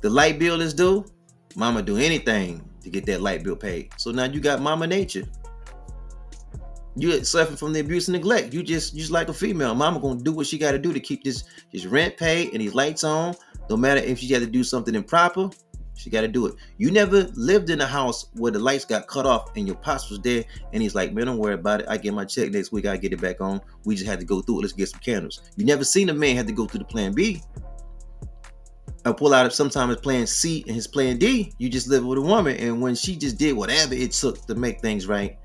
The 0.00 0.08
light 0.08 0.38
bill 0.38 0.60
is 0.60 0.72
due. 0.72 1.04
Mama 1.56 1.82
do 1.82 1.98
anything 1.98 2.66
to 2.82 2.90
get 2.90 3.06
that 3.06 3.20
light 3.20 3.42
bill 3.42 3.56
paid. 3.56 3.90
So 3.96 4.10
now 4.10 4.24
you 4.24 4.40
got 4.40 4.60
mama 4.60 4.86
nature. 4.86 5.24
You 6.94 7.24
suffering 7.24 7.56
from 7.56 7.72
the 7.72 7.80
abuse 7.80 8.08
and 8.08 8.12
neglect. 8.12 8.52
You 8.52 8.62
just 8.62 8.92
you 8.92 9.00
just 9.00 9.12
like 9.12 9.28
a 9.28 9.32
female. 9.32 9.74
Mama 9.74 9.98
gonna 9.98 10.20
do 10.20 10.32
what 10.32 10.46
she 10.46 10.58
gotta 10.58 10.78
do 10.78 10.92
to 10.92 11.00
keep 11.00 11.24
this 11.24 11.44
this 11.72 11.86
rent 11.86 12.16
paid 12.16 12.52
and 12.52 12.60
these 12.60 12.74
lights 12.74 13.02
on. 13.02 13.34
No 13.70 13.76
matter 13.76 14.00
if 14.00 14.18
she 14.18 14.28
got 14.28 14.40
to 14.40 14.46
do 14.46 14.64
something 14.64 14.94
improper, 14.94 15.48
she 15.94 16.10
got 16.10 16.22
to 16.22 16.28
do 16.28 16.46
it. 16.46 16.54
You 16.78 16.90
never 16.90 17.22
lived 17.34 17.70
in 17.70 17.80
a 17.80 17.86
house 17.86 18.26
where 18.34 18.50
the 18.50 18.58
lights 18.58 18.84
got 18.84 19.06
cut 19.06 19.24
off 19.24 19.56
and 19.56 19.66
your 19.66 19.76
pops 19.76 20.10
was 20.10 20.20
there 20.20 20.44
and 20.72 20.82
he's 20.82 20.94
like, 20.94 21.12
man, 21.12 21.26
don't 21.26 21.38
worry 21.38 21.54
about 21.54 21.80
it. 21.80 21.86
I 21.88 21.96
get 21.96 22.12
my 22.12 22.24
check 22.24 22.50
next 22.50 22.72
week. 22.72 22.86
I 22.86 22.96
get 22.96 23.12
it 23.12 23.20
back 23.20 23.40
on. 23.40 23.60
We 23.84 23.94
just 23.94 24.06
had 24.06 24.18
to 24.20 24.26
go 24.26 24.40
through 24.40 24.58
it. 24.58 24.62
Let's 24.62 24.72
get 24.72 24.88
some 24.88 25.00
candles. 25.00 25.42
You 25.56 25.64
never 25.64 25.84
seen 25.84 26.08
a 26.08 26.14
man 26.14 26.36
had 26.36 26.46
to 26.48 26.52
go 26.52 26.66
through 26.66 26.80
the 26.80 26.84
plan 26.86 27.12
B. 27.12 27.42
I 29.04 29.12
pull 29.12 29.34
out 29.34 29.46
of 29.46 29.52
sometimes 29.52 29.96
plan 29.96 30.26
C 30.26 30.64
and 30.66 30.76
his 30.76 30.86
plan 30.86 31.18
D. 31.18 31.52
You 31.58 31.68
just 31.68 31.88
live 31.88 32.04
with 32.04 32.18
a 32.18 32.22
woman, 32.22 32.56
and 32.56 32.80
when 32.80 32.94
she 32.94 33.16
just 33.16 33.36
did 33.36 33.54
whatever 33.54 33.94
it 33.94 34.12
took 34.12 34.46
to 34.46 34.54
make 34.54 34.80
things 34.80 35.06
right. 35.06 35.38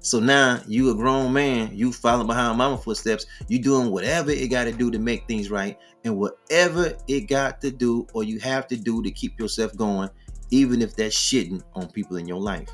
So 0.00 0.20
now 0.20 0.60
you 0.66 0.90
a 0.90 0.94
grown 0.94 1.32
man, 1.32 1.70
you 1.72 1.92
following 1.92 2.26
behind 2.26 2.58
mama 2.58 2.78
footsteps, 2.78 3.26
you 3.48 3.58
doing 3.58 3.90
whatever 3.90 4.30
it 4.30 4.48
got 4.48 4.64
to 4.64 4.72
do 4.72 4.90
to 4.90 4.98
make 4.98 5.26
things 5.26 5.50
right, 5.50 5.78
and 6.04 6.16
whatever 6.16 6.94
it 7.08 7.22
got 7.22 7.60
to 7.62 7.70
do 7.70 8.06
or 8.14 8.24
you 8.24 8.38
have 8.40 8.66
to 8.68 8.76
do 8.76 9.02
to 9.02 9.10
keep 9.10 9.38
yourself 9.38 9.76
going, 9.76 10.08
even 10.50 10.82
if 10.82 10.96
that's 10.96 11.16
shitting 11.16 11.62
on 11.74 11.88
people 11.88 12.16
in 12.16 12.26
your 12.26 12.40
life. 12.40 12.68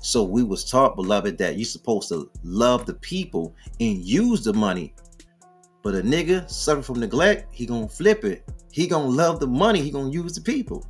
So 0.00 0.24
we 0.24 0.42
was 0.42 0.68
taught, 0.68 0.96
beloved, 0.96 1.38
that 1.38 1.56
you're 1.56 1.64
supposed 1.64 2.08
to 2.08 2.30
love 2.42 2.86
the 2.86 2.94
people 2.94 3.54
and 3.78 3.98
use 3.98 4.42
the 4.42 4.52
money. 4.52 4.94
But 5.82 5.94
a 5.94 6.02
nigga 6.02 6.48
suffer 6.50 6.82
from 6.82 7.00
neglect, 7.00 7.52
he 7.52 7.66
gonna 7.66 7.88
flip 7.88 8.24
it. 8.24 8.48
He 8.72 8.88
gonna 8.88 9.06
love 9.06 9.38
the 9.38 9.46
money, 9.46 9.80
he 9.80 9.90
gonna 9.90 10.10
use 10.10 10.32
the 10.32 10.40
people. 10.40 10.84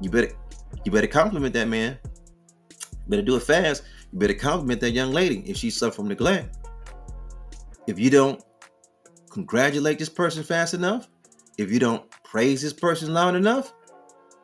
You 0.00 0.10
better 0.10 0.32
you 0.84 0.90
better 0.90 1.06
compliment 1.06 1.54
that 1.54 1.68
man. 1.68 1.98
better 3.08 3.22
do 3.22 3.36
it 3.36 3.42
fast. 3.42 3.84
You 4.12 4.18
better 4.18 4.34
compliment 4.34 4.80
that 4.80 4.90
young 4.90 5.12
lady 5.12 5.42
if 5.46 5.56
she 5.56 5.70
suffer 5.70 5.96
from 5.96 6.08
neglect. 6.08 6.56
If 7.86 7.98
you 7.98 8.10
don't 8.10 8.42
congratulate 9.30 9.98
this 9.98 10.08
person 10.08 10.42
fast 10.42 10.72
enough, 10.74 11.08
if 11.58 11.70
you 11.70 11.78
don't 11.78 12.02
praise 12.24 12.62
this 12.62 12.72
person 12.72 13.12
loud 13.12 13.34
enough, 13.34 13.74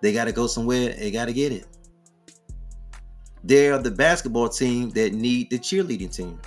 they 0.03 0.13
got 0.13 0.27
to 0.27 0.33
go 0.33 0.47
somewhere. 0.47 0.93
They 0.93 1.11
got 1.11 1.27
to 1.27 1.33
get 1.33 1.53
it. 1.53 1.67
They're 3.43 3.79
the 3.79 3.91
basketball 3.91 4.49
team 4.49 4.91
that 4.91 5.15
need 5.15 5.51
the 5.51 5.59
cheerleading 5.59 6.15
team. 6.15 6.41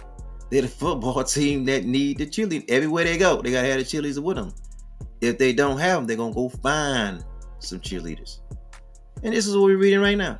They're 0.49 0.63
the 0.63 0.67
football 0.67 1.23
team 1.25 1.65
that 1.65 1.85
need 1.85 2.17
the 2.17 2.25
cheerleading. 2.25 2.65
Everywhere 2.69 3.03
they 3.03 3.17
go, 3.17 3.41
they 3.41 3.51
got 3.51 3.61
to 3.61 3.67
have 3.67 3.79
the 3.79 3.83
cheerleaders 3.83 4.21
with 4.21 4.37
them. 4.37 4.53
If 5.21 5.37
they 5.37 5.53
don't 5.53 5.77
have 5.77 5.97
them, 5.97 6.07
they're 6.07 6.17
to 6.17 6.33
go 6.33 6.49
find 6.49 7.23
some 7.59 7.79
cheerleaders. 7.79 8.39
And 9.23 9.33
this 9.33 9.47
is 9.47 9.55
what 9.55 9.65
we're 9.65 9.77
reading 9.77 9.99
right 9.99 10.17
now. 10.17 10.39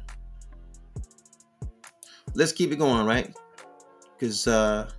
Let's 2.35 2.51
keep 2.51 2.71
it 2.71 2.75
going, 2.75 3.05
right? 3.05 3.35
Because 4.13 4.47
uh, 4.47 4.89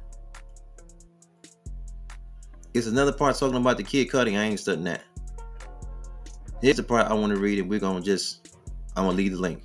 it's 2.75 2.87
another 2.87 3.13
part 3.13 3.37
talking 3.37 3.57
about 3.57 3.77
the 3.77 3.85
Kid 3.85 4.09
Cudi. 4.09 4.39
I 4.39 4.45
ain't 4.45 4.61
studying 4.61 4.85
that. 4.85 5.03
Here's 6.61 6.77
the 6.77 6.83
part 6.83 7.07
I 7.07 7.15
want 7.15 7.33
to 7.33 7.39
read, 7.39 7.61
and 7.61 7.71
we're 7.71 7.79
gonna 7.79 8.01
just 8.01 8.57
I'm 8.97 9.05
gonna 9.05 9.17
leave 9.17 9.33
the 9.33 9.39
link. 9.39 9.63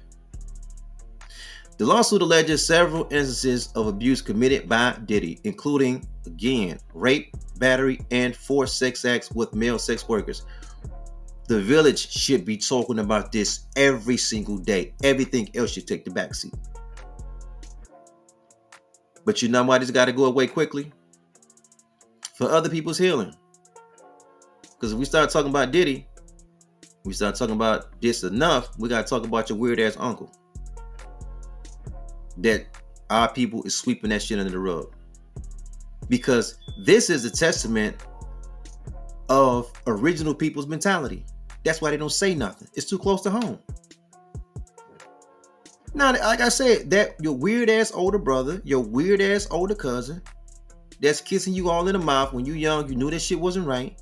The 1.78 1.86
lawsuit 1.86 2.22
alleges 2.22 2.66
several 2.66 3.04
instances 3.12 3.70
of 3.76 3.88
abuse 3.88 4.22
committed 4.22 4.70
by 4.70 4.98
Diddy, 5.06 5.40
including 5.44 6.08
again 6.26 6.80
rape, 6.94 7.36
battery, 7.58 8.00
and 8.12 8.36
forced 8.36 8.78
sex 8.78 9.04
acts 9.06 9.32
with 9.32 9.56
male 9.56 9.80
sex 9.80 10.08
workers. 10.08 10.46
The 11.48 11.60
village 11.60 12.10
should 12.12 12.46
be 12.46 12.58
talking 12.58 13.00
about 13.00 13.32
this 13.32 13.66
every 13.76 14.18
single 14.18 14.58
day. 14.58 14.94
Everything 15.04 15.50
else 15.56 15.72
should 15.72 15.88
take 15.88 16.06
the 16.06 16.12
backseat. 16.12 16.54
But 19.26 19.42
you 19.42 19.50
know 19.50 19.64
why 19.64 19.78
this 19.80 19.92
got 19.92 20.06
to 20.06 20.14
go 20.14 20.26
away 20.26 20.48
quickly? 20.48 20.92
For 22.36 22.50
other 22.50 22.70
people's 22.70 22.98
healing. 22.98 23.34
Because 24.62 24.94
if 24.94 25.00
we 25.00 25.06
start 25.06 25.30
talking 25.30 25.50
about 25.50 25.72
Diddy, 25.72 26.08
we 27.04 27.14
start 27.14 27.36
talking 27.36 27.56
about 27.56 28.00
this 28.02 28.24
enough, 28.24 28.70
we 28.78 28.90
got 28.90 29.06
to 29.06 29.10
talk 29.10 29.26
about 29.26 29.50
your 29.50 29.58
weird 29.58 29.80
ass 29.80 29.98
uncle. 30.00 30.32
That 32.38 32.66
our 33.10 33.32
people 33.32 33.64
is 33.64 33.76
sweeping 33.76 34.10
that 34.10 34.22
shit 34.22 34.40
under 34.40 34.52
the 34.52 34.60
rug. 34.60 34.94
Because 36.10 36.58
this 36.80 37.10
is 37.10 37.26
a 37.26 37.32
testament 37.32 37.96
of 39.30 39.72
original 39.88 40.34
people's 40.36 40.68
mentality. 40.68 41.26
That's 41.64 41.82
why 41.82 41.92
they 41.92 41.98
don't 41.98 42.12
say 42.12 42.36
nothing. 42.36 42.68
It's 42.74 42.86
too 42.90 43.00
close 43.00 43.22
to 43.22 43.30
home. 43.30 43.60
Now, 45.94 46.12
like 46.12 46.42
I 46.42 46.50
said, 46.50 46.90
that 46.90 47.16
your 47.22 47.34
weird 47.34 47.70
ass 47.70 47.92
older 47.94 48.18
brother, 48.18 48.62
your 48.64 48.80
weird 48.80 49.22
ass 49.22 49.48
older 49.52 49.76
cousin, 49.76 50.22
that's 51.00 51.22
kissing 51.22 51.54
you 51.54 51.70
all 51.70 51.88
in 51.88 51.94
the 51.94 52.00
mouth 52.00 52.34
when 52.34 52.46
you 52.46 52.54
young, 52.54 52.90
you 52.90 52.96
knew 52.96 53.12
that 53.12 53.20
shit 53.20 53.40
wasn't 53.40 53.68
right. 53.68 54.02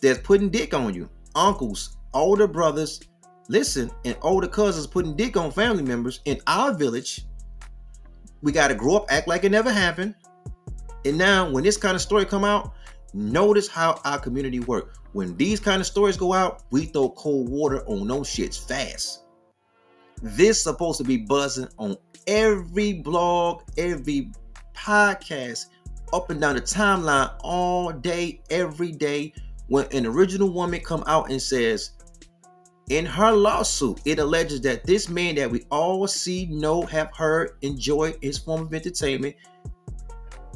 That's 0.00 0.20
putting 0.20 0.48
dick 0.48 0.74
on 0.74 0.94
you. 0.94 1.08
Uncles, 1.34 1.96
older 2.14 2.46
brothers, 2.46 3.00
listen, 3.48 3.90
and 4.04 4.16
older 4.22 4.46
cousins 4.46 4.86
putting 4.86 5.16
dick 5.16 5.36
on 5.36 5.50
family 5.50 5.82
members 5.82 6.20
in 6.24 6.40
our 6.46 6.72
village. 6.72 7.24
We 8.42 8.52
got 8.52 8.68
to 8.68 8.74
grow 8.74 8.96
up, 8.96 9.06
act 9.08 9.28
like 9.28 9.44
it 9.44 9.52
never 9.52 9.72
happened. 9.72 10.14
And 11.04 11.16
now, 11.16 11.50
when 11.50 11.64
this 11.64 11.76
kind 11.76 11.94
of 11.94 12.02
story 12.02 12.24
come 12.24 12.44
out, 12.44 12.74
notice 13.14 13.68
how 13.68 14.00
our 14.04 14.18
community 14.18 14.60
work. 14.60 14.98
When 15.12 15.36
these 15.36 15.60
kind 15.60 15.80
of 15.80 15.86
stories 15.86 16.16
go 16.16 16.32
out, 16.32 16.62
we 16.70 16.86
throw 16.86 17.10
cold 17.10 17.48
water 17.48 17.84
on 17.86 18.06
those 18.08 18.28
shits 18.28 18.66
fast. 18.66 19.24
This 20.22 20.62
supposed 20.62 20.98
to 20.98 21.04
be 21.04 21.18
buzzing 21.18 21.68
on 21.78 21.96
every 22.26 22.94
blog, 22.94 23.62
every 23.76 24.30
podcast, 24.74 25.66
up 26.12 26.30
and 26.30 26.40
down 26.40 26.56
the 26.56 26.62
timeline 26.62 27.34
all 27.42 27.92
day, 27.92 28.40
every 28.50 28.92
day. 28.92 29.32
When 29.68 29.86
an 29.92 30.06
original 30.06 30.52
woman 30.52 30.80
come 30.80 31.02
out 31.06 31.30
and 31.30 31.40
says, 31.40 31.92
in 32.88 33.06
her 33.06 33.32
lawsuit, 33.32 34.00
it 34.04 34.18
alleges 34.18 34.60
that 34.62 34.84
this 34.84 35.08
man 35.08 35.36
that 35.36 35.50
we 35.50 35.64
all 35.70 36.06
see, 36.06 36.46
know, 36.46 36.82
have 36.82 37.14
heard, 37.16 37.56
enjoy 37.62 38.14
his 38.20 38.38
form 38.38 38.62
of 38.62 38.74
entertainment, 38.74 39.36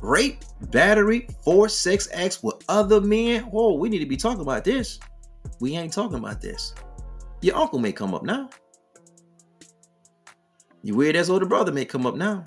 rape, 0.03 0.45
battery, 0.71 1.29
forced 1.43 1.81
sex 1.81 2.09
acts 2.13 2.43
with 2.43 2.65
other 2.69 3.01
men. 3.01 3.43
Whoa, 3.45 3.75
we 3.75 3.89
need 3.89 4.01
to 4.01 4.07
be 4.07 4.17
talking 4.17 4.43
about 4.43 4.65
this. 4.65 4.99
We 5.61 5.77
ain't 5.77 5.93
talking 5.93 6.19
about 6.19 6.41
this. 6.41 6.75
Your 7.43 7.57
uncle 7.57 7.79
may 7.79 7.93
come 7.93 8.15
up 8.15 8.23
now. 8.23 8.51
Your 10.83 10.97
weird 10.97 11.17
ass 11.17 11.29
older 11.29 11.47
brother 11.47 11.73
may 11.73 11.85
come 11.85 12.07
up 12.07 12.17
now. 12.17 12.45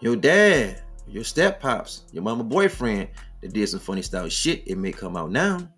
Your 0.00 0.16
dad, 0.16 0.82
your 1.06 1.24
step 1.24 1.60
pops, 1.60 2.04
your 2.12 2.22
mama 2.22 2.44
boyfriend 2.44 3.08
that 3.40 3.52
did 3.52 3.68
some 3.68 3.80
funny 3.80 4.02
style 4.02 4.28
shit, 4.28 4.62
it 4.66 4.76
may 4.76 4.92
come 4.92 5.16
out 5.16 5.30
now. 5.30 5.68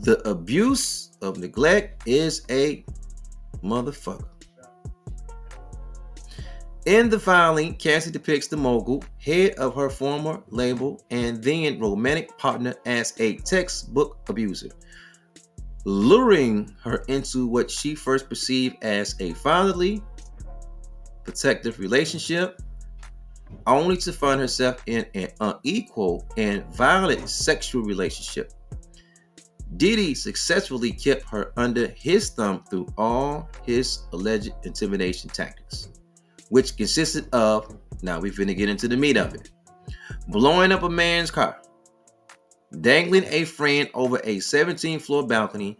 The 0.00 0.26
abuse 0.28 1.16
of 1.22 1.38
neglect 1.38 2.02
is 2.06 2.42
a 2.50 2.84
motherfucker. 3.62 4.28
In 6.86 7.10
the 7.10 7.18
filing, 7.18 7.74
Cassie 7.74 8.10
depicts 8.10 8.48
the 8.48 8.56
mogul, 8.56 9.04
head 9.18 9.52
of 9.54 9.74
her 9.74 9.90
former 9.90 10.42
label 10.48 11.02
and 11.10 11.42
then 11.42 11.78
romantic 11.78 12.36
partner, 12.38 12.74
as 12.86 13.12
a 13.18 13.36
textbook 13.38 14.18
abuser 14.28 14.70
luring 15.88 16.74
her 16.82 17.04
into 17.08 17.46
what 17.46 17.70
she 17.70 17.94
first 17.94 18.28
perceived 18.28 18.76
as 18.82 19.14
a 19.20 19.32
fatherly, 19.34 20.02
protective 21.24 21.78
relationship, 21.78 22.60
only 23.66 23.96
to 23.96 24.12
find 24.12 24.38
herself 24.38 24.82
in 24.86 25.06
an 25.14 25.28
unequal 25.40 26.26
and 26.36 26.62
violent 26.74 27.28
sexual 27.28 27.82
relationship. 27.82 28.52
Diddy 29.76 30.14
successfully 30.14 30.92
kept 30.92 31.28
her 31.28 31.52
under 31.56 31.88
his 31.88 32.30
thumb 32.30 32.64
through 32.70 32.88
all 32.96 33.48
his 33.64 34.00
alleged 34.12 34.52
intimidation 34.64 35.28
tactics, 35.28 35.88
which 36.48 36.76
consisted 36.76 37.28
of, 37.34 37.76
now 38.02 38.18
we're 38.18 38.32
finna 38.32 38.56
get 38.56 38.68
into 38.68 38.88
the 38.88 38.96
meat 38.96 39.16
of 39.16 39.34
it, 39.34 39.50
blowing 40.28 40.72
up 40.72 40.82
a 40.82 40.88
man's 40.88 41.30
car, 41.30 41.60
dangling 42.80 43.24
a 43.28 43.44
friend 43.44 43.88
over 43.94 44.20
a 44.24 44.40
17 44.40 44.98
floor 44.98 45.26
balcony 45.26 45.76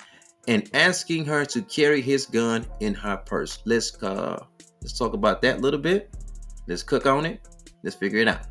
and 0.49 0.69
asking 0.75 1.25
her 1.27 1.45
to 1.45 1.63
carry 1.63 2.01
his 2.01 2.27
gun 2.27 2.67
in 2.81 2.95
her 2.95 3.17
purse. 3.17 3.59
Let's 3.65 4.03
uh 4.03 4.45
let's 4.81 4.99
talk 4.99 5.13
about 5.13 5.43
that 5.43 5.59
a 5.59 5.61
little 5.61 5.81
bit. 5.81 6.15
Let's 6.67 6.83
cook 6.83 7.07
on 7.07 7.27
it. 7.27 7.41
Let's 7.83 7.97
figure 7.97 8.21
it 8.21 8.29
out. 8.29 8.47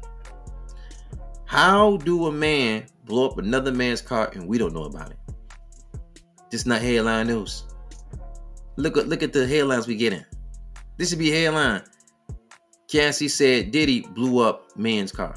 How 1.45 1.97
do 1.97 2.27
a 2.27 2.31
man 2.31 2.85
blow 3.05 3.29
up 3.29 3.37
another 3.37 3.71
man's 3.71 4.01
car 4.01 4.29
and 4.33 4.47
we 4.47 4.57
don't 4.57 4.73
know 4.73 4.83
about 4.83 5.11
it? 5.11 5.16
This 6.49 6.65
not 6.65 6.81
headline 6.81 7.27
news. 7.27 7.65
Look 8.75 8.97
at 8.97 9.07
look 9.07 9.23
at 9.23 9.33
the 9.33 9.47
headlines 9.47 9.87
we 9.87 9.95
getting. 9.95 10.23
This 10.97 11.09
should 11.09 11.19
be 11.19 11.31
headline. 11.31 11.83
Cassie 12.87 13.27
said 13.27 13.71
Diddy 13.71 14.01
blew 14.01 14.39
up 14.39 14.77
man's 14.77 15.11
car 15.11 15.35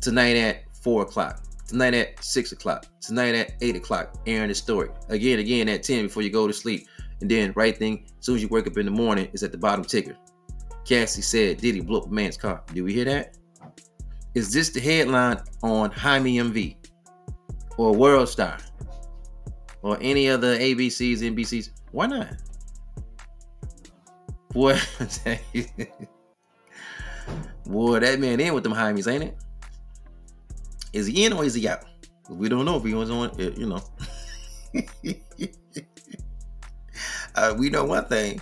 tonight 0.00 0.36
at 0.36 0.64
four 0.82 1.02
o'clock. 1.02 1.42
Tonight 1.72 1.94
at 1.94 2.22
6 2.22 2.52
o'clock. 2.52 2.84
Tonight 3.00 3.34
at 3.34 3.54
8 3.62 3.76
o'clock, 3.76 4.14
airing 4.26 4.48
the 4.48 4.54
story. 4.54 4.90
Again, 5.08 5.38
again 5.38 5.70
at 5.70 5.82
10 5.82 6.02
before 6.08 6.22
you 6.22 6.28
go 6.28 6.46
to 6.46 6.52
sleep. 6.52 6.86
And 7.22 7.30
then, 7.30 7.54
right 7.56 7.74
thing, 7.74 8.04
as 8.18 8.26
soon 8.26 8.36
as 8.36 8.42
you 8.42 8.48
wake 8.48 8.66
up 8.66 8.76
in 8.76 8.84
the 8.84 8.92
morning, 8.92 9.30
is 9.32 9.42
at 9.42 9.52
the 9.52 9.56
bottom 9.56 9.82
ticker. 9.82 10.14
Cassie 10.84 11.22
said 11.22 11.62
Diddy 11.62 11.80
blew 11.80 12.00
up 12.00 12.10
man's 12.10 12.36
car. 12.36 12.62
Did 12.74 12.82
we 12.82 12.92
hear 12.92 13.06
that? 13.06 13.38
Is 14.34 14.52
this 14.52 14.68
the 14.68 14.80
headline 14.80 15.40
on 15.62 15.90
Jaime 15.92 16.36
MV? 16.36 16.76
Or 17.78 17.94
World 17.94 18.28
Star? 18.28 18.58
Or 19.82 19.98
any 20.00 20.28
other 20.28 20.56
ABCs, 20.58 21.18
NBCs? 21.18 21.70
Why 21.90 22.06
not? 22.06 22.28
Boy, 24.52 24.78
boy, 27.64 27.98
that 28.00 28.20
man 28.20 28.38
in 28.40 28.54
with 28.54 28.64
them 28.64 28.74
Jaimes, 28.74 29.10
ain't 29.10 29.24
it? 29.24 29.36
Is 30.92 31.06
he 31.06 31.24
in 31.24 31.32
or 31.32 31.44
is 31.44 31.54
he 31.54 31.66
out? 31.66 31.84
We 32.28 32.48
don't 32.48 32.64
know 32.64 32.76
if 32.76 32.84
he 32.84 32.94
was 32.94 33.10
on, 33.10 33.30
uh, 33.30 33.50
you 33.56 33.66
know. 33.66 33.82
uh, 37.34 37.54
we 37.58 37.70
know 37.70 37.84
one 37.84 38.04
thing: 38.04 38.40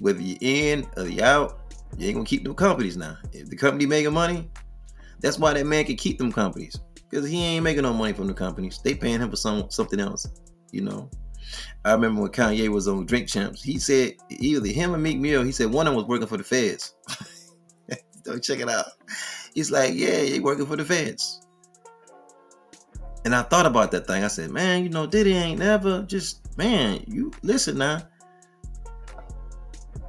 whether 0.00 0.20
you 0.20 0.36
in 0.40 0.86
or 0.96 1.06
you 1.06 1.22
out, 1.22 1.60
you 1.98 2.06
ain't 2.06 2.16
gonna 2.16 2.26
keep 2.26 2.44
them 2.44 2.54
companies 2.54 2.96
now. 2.96 3.16
If 3.32 3.50
the 3.50 3.56
company 3.56 3.86
making 3.86 4.14
money, 4.14 4.50
that's 5.20 5.38
why 5.38 5.52
that 5.52 5.66
man 5.66 5.84
can 5.84 5.96
keep 5.96 6.18
them 6.18 6.32
companies 6.32 6.78
because 7.08 7.28
he 7.28 7.42
ain't 7.44 7.64
making 7.64 7.82
no 7.82 7.92
money 7.92 8.12
from 8.12 8.26
the 8.26 8.34
companies. 8.34 8.80
They 8.82 8.94
paying 8.94 9.20
him 9.20 9.30
for 9.30 9.36
some 9.36 9.70
something 9.70 10.00
else, 10.00 10.26
you 10.74 10.80
know. 10.80 11.08
I 11.84 11.92
remember 11.92 12.22
when 12.22 12.30
Kanye 12.32 12.68
was 12.68 12.88
on 12.88 13.06
Drink 13.06 13.28
Champs, 13.28 13.62
he 13.62 13.78
said 13.78 14.14
either 14.30 14.68
him 14.68 14.94
or 14.94 14.98
Meek 14.98 15.18
Mill, 15.18 15.42
he 15.42 15.52
said 15.52 15.70
one 15.70 15.86
of 15.86 15.92
them 15.92 15.96
was 15.96 16.06
working 16.06 16.26
for 16.26 16.36
the 16.36 16.44
feds. 16.44 16.94
Don't 18.24 18.42
check 18.42 18.58
it 18.58 18.68
out. 18.68 18.86
He's 19.54 19.70
like, 19.70 19.92
yeah, 19.94 20.22
he 20.22 20.40
working 20.40 20.66
for 20.66 20.76
the 20.76 20.84
feds. 20.84 21.46
And 23.24 23.34
I 23.34 23.42
thought 23.42 23.66
about 23.66 23.90
that 23.92 24.06
thing. 24.06 24.24
I 24.24 24.28
said, 24.28 24.50
man, 24.50 24.82
you 24.82 24.88
know, 24.88 25.06
Diddy 25.06 25.34
ain't 25.34 25.60
never 25.60 26.02
just, 26.02 26.56
man, 26.58 27.04
you 27.06 27.30
listen 27.42 27.78
now. 27.78 28.02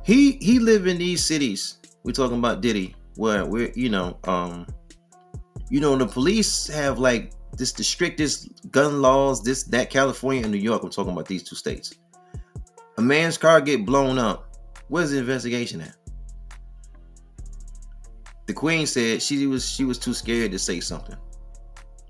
He 0.03 0.33
he 0.33 0.59
live 0.59 0.85
in 0.85 0.97
these 0.97 1.23
cities. 1.23 1.79
We're 2.03 2.11
talking 2.11 2.37
about 2.37 2.61
Diddy, 2.61 2.95
where 3.15 3.45
we're, 3.45 3.71
you 3.75 3.89
know, 3.89 4.17
um, 4.25 4.67
you 5.69 5.79
know, 5.79 5.95
the 5.95 6.05
police 6.05 6.67
have 6.67 6.99
like 6.99 7.33
this 7.57 7.71
the 7.71 7.83
strictest 7.83 8.71
gun 8.71 9.01
laws, 9.01 9.43
this, 9.43 9.63
that, 9.65 9.89
California 9.89 10.43
and 10.43 10.51
New 10.51 10.57
York. 10.57 10.83
I'm 10.83 10.89
talking 10.89 11.13
about 11.13 11.27
these 11.27 11.43
two 11.43 11.55
states. 11.55 11.93
A 12.97 13.01
man's 13.01 13.37
car 13.37 13.61
get 13.61 13.85
blown 13.85 14.17
up. 14.17 14.55
Where's 14.87 15.11
the 15.11 15.19
investigation 15.19 15.81
at? 15.81 15.95
The 18.45 18.53
queen 18.53 18.85
said 18.85 19.21
she 19.21 19.47
was 19.47 19.67
she 19.67 19.85
was 19.85 19.97
too 19.97 20.13
scared 20.13 20.51
to 20.51 20.59
say 20.59 20.79
something. 20.79 21.17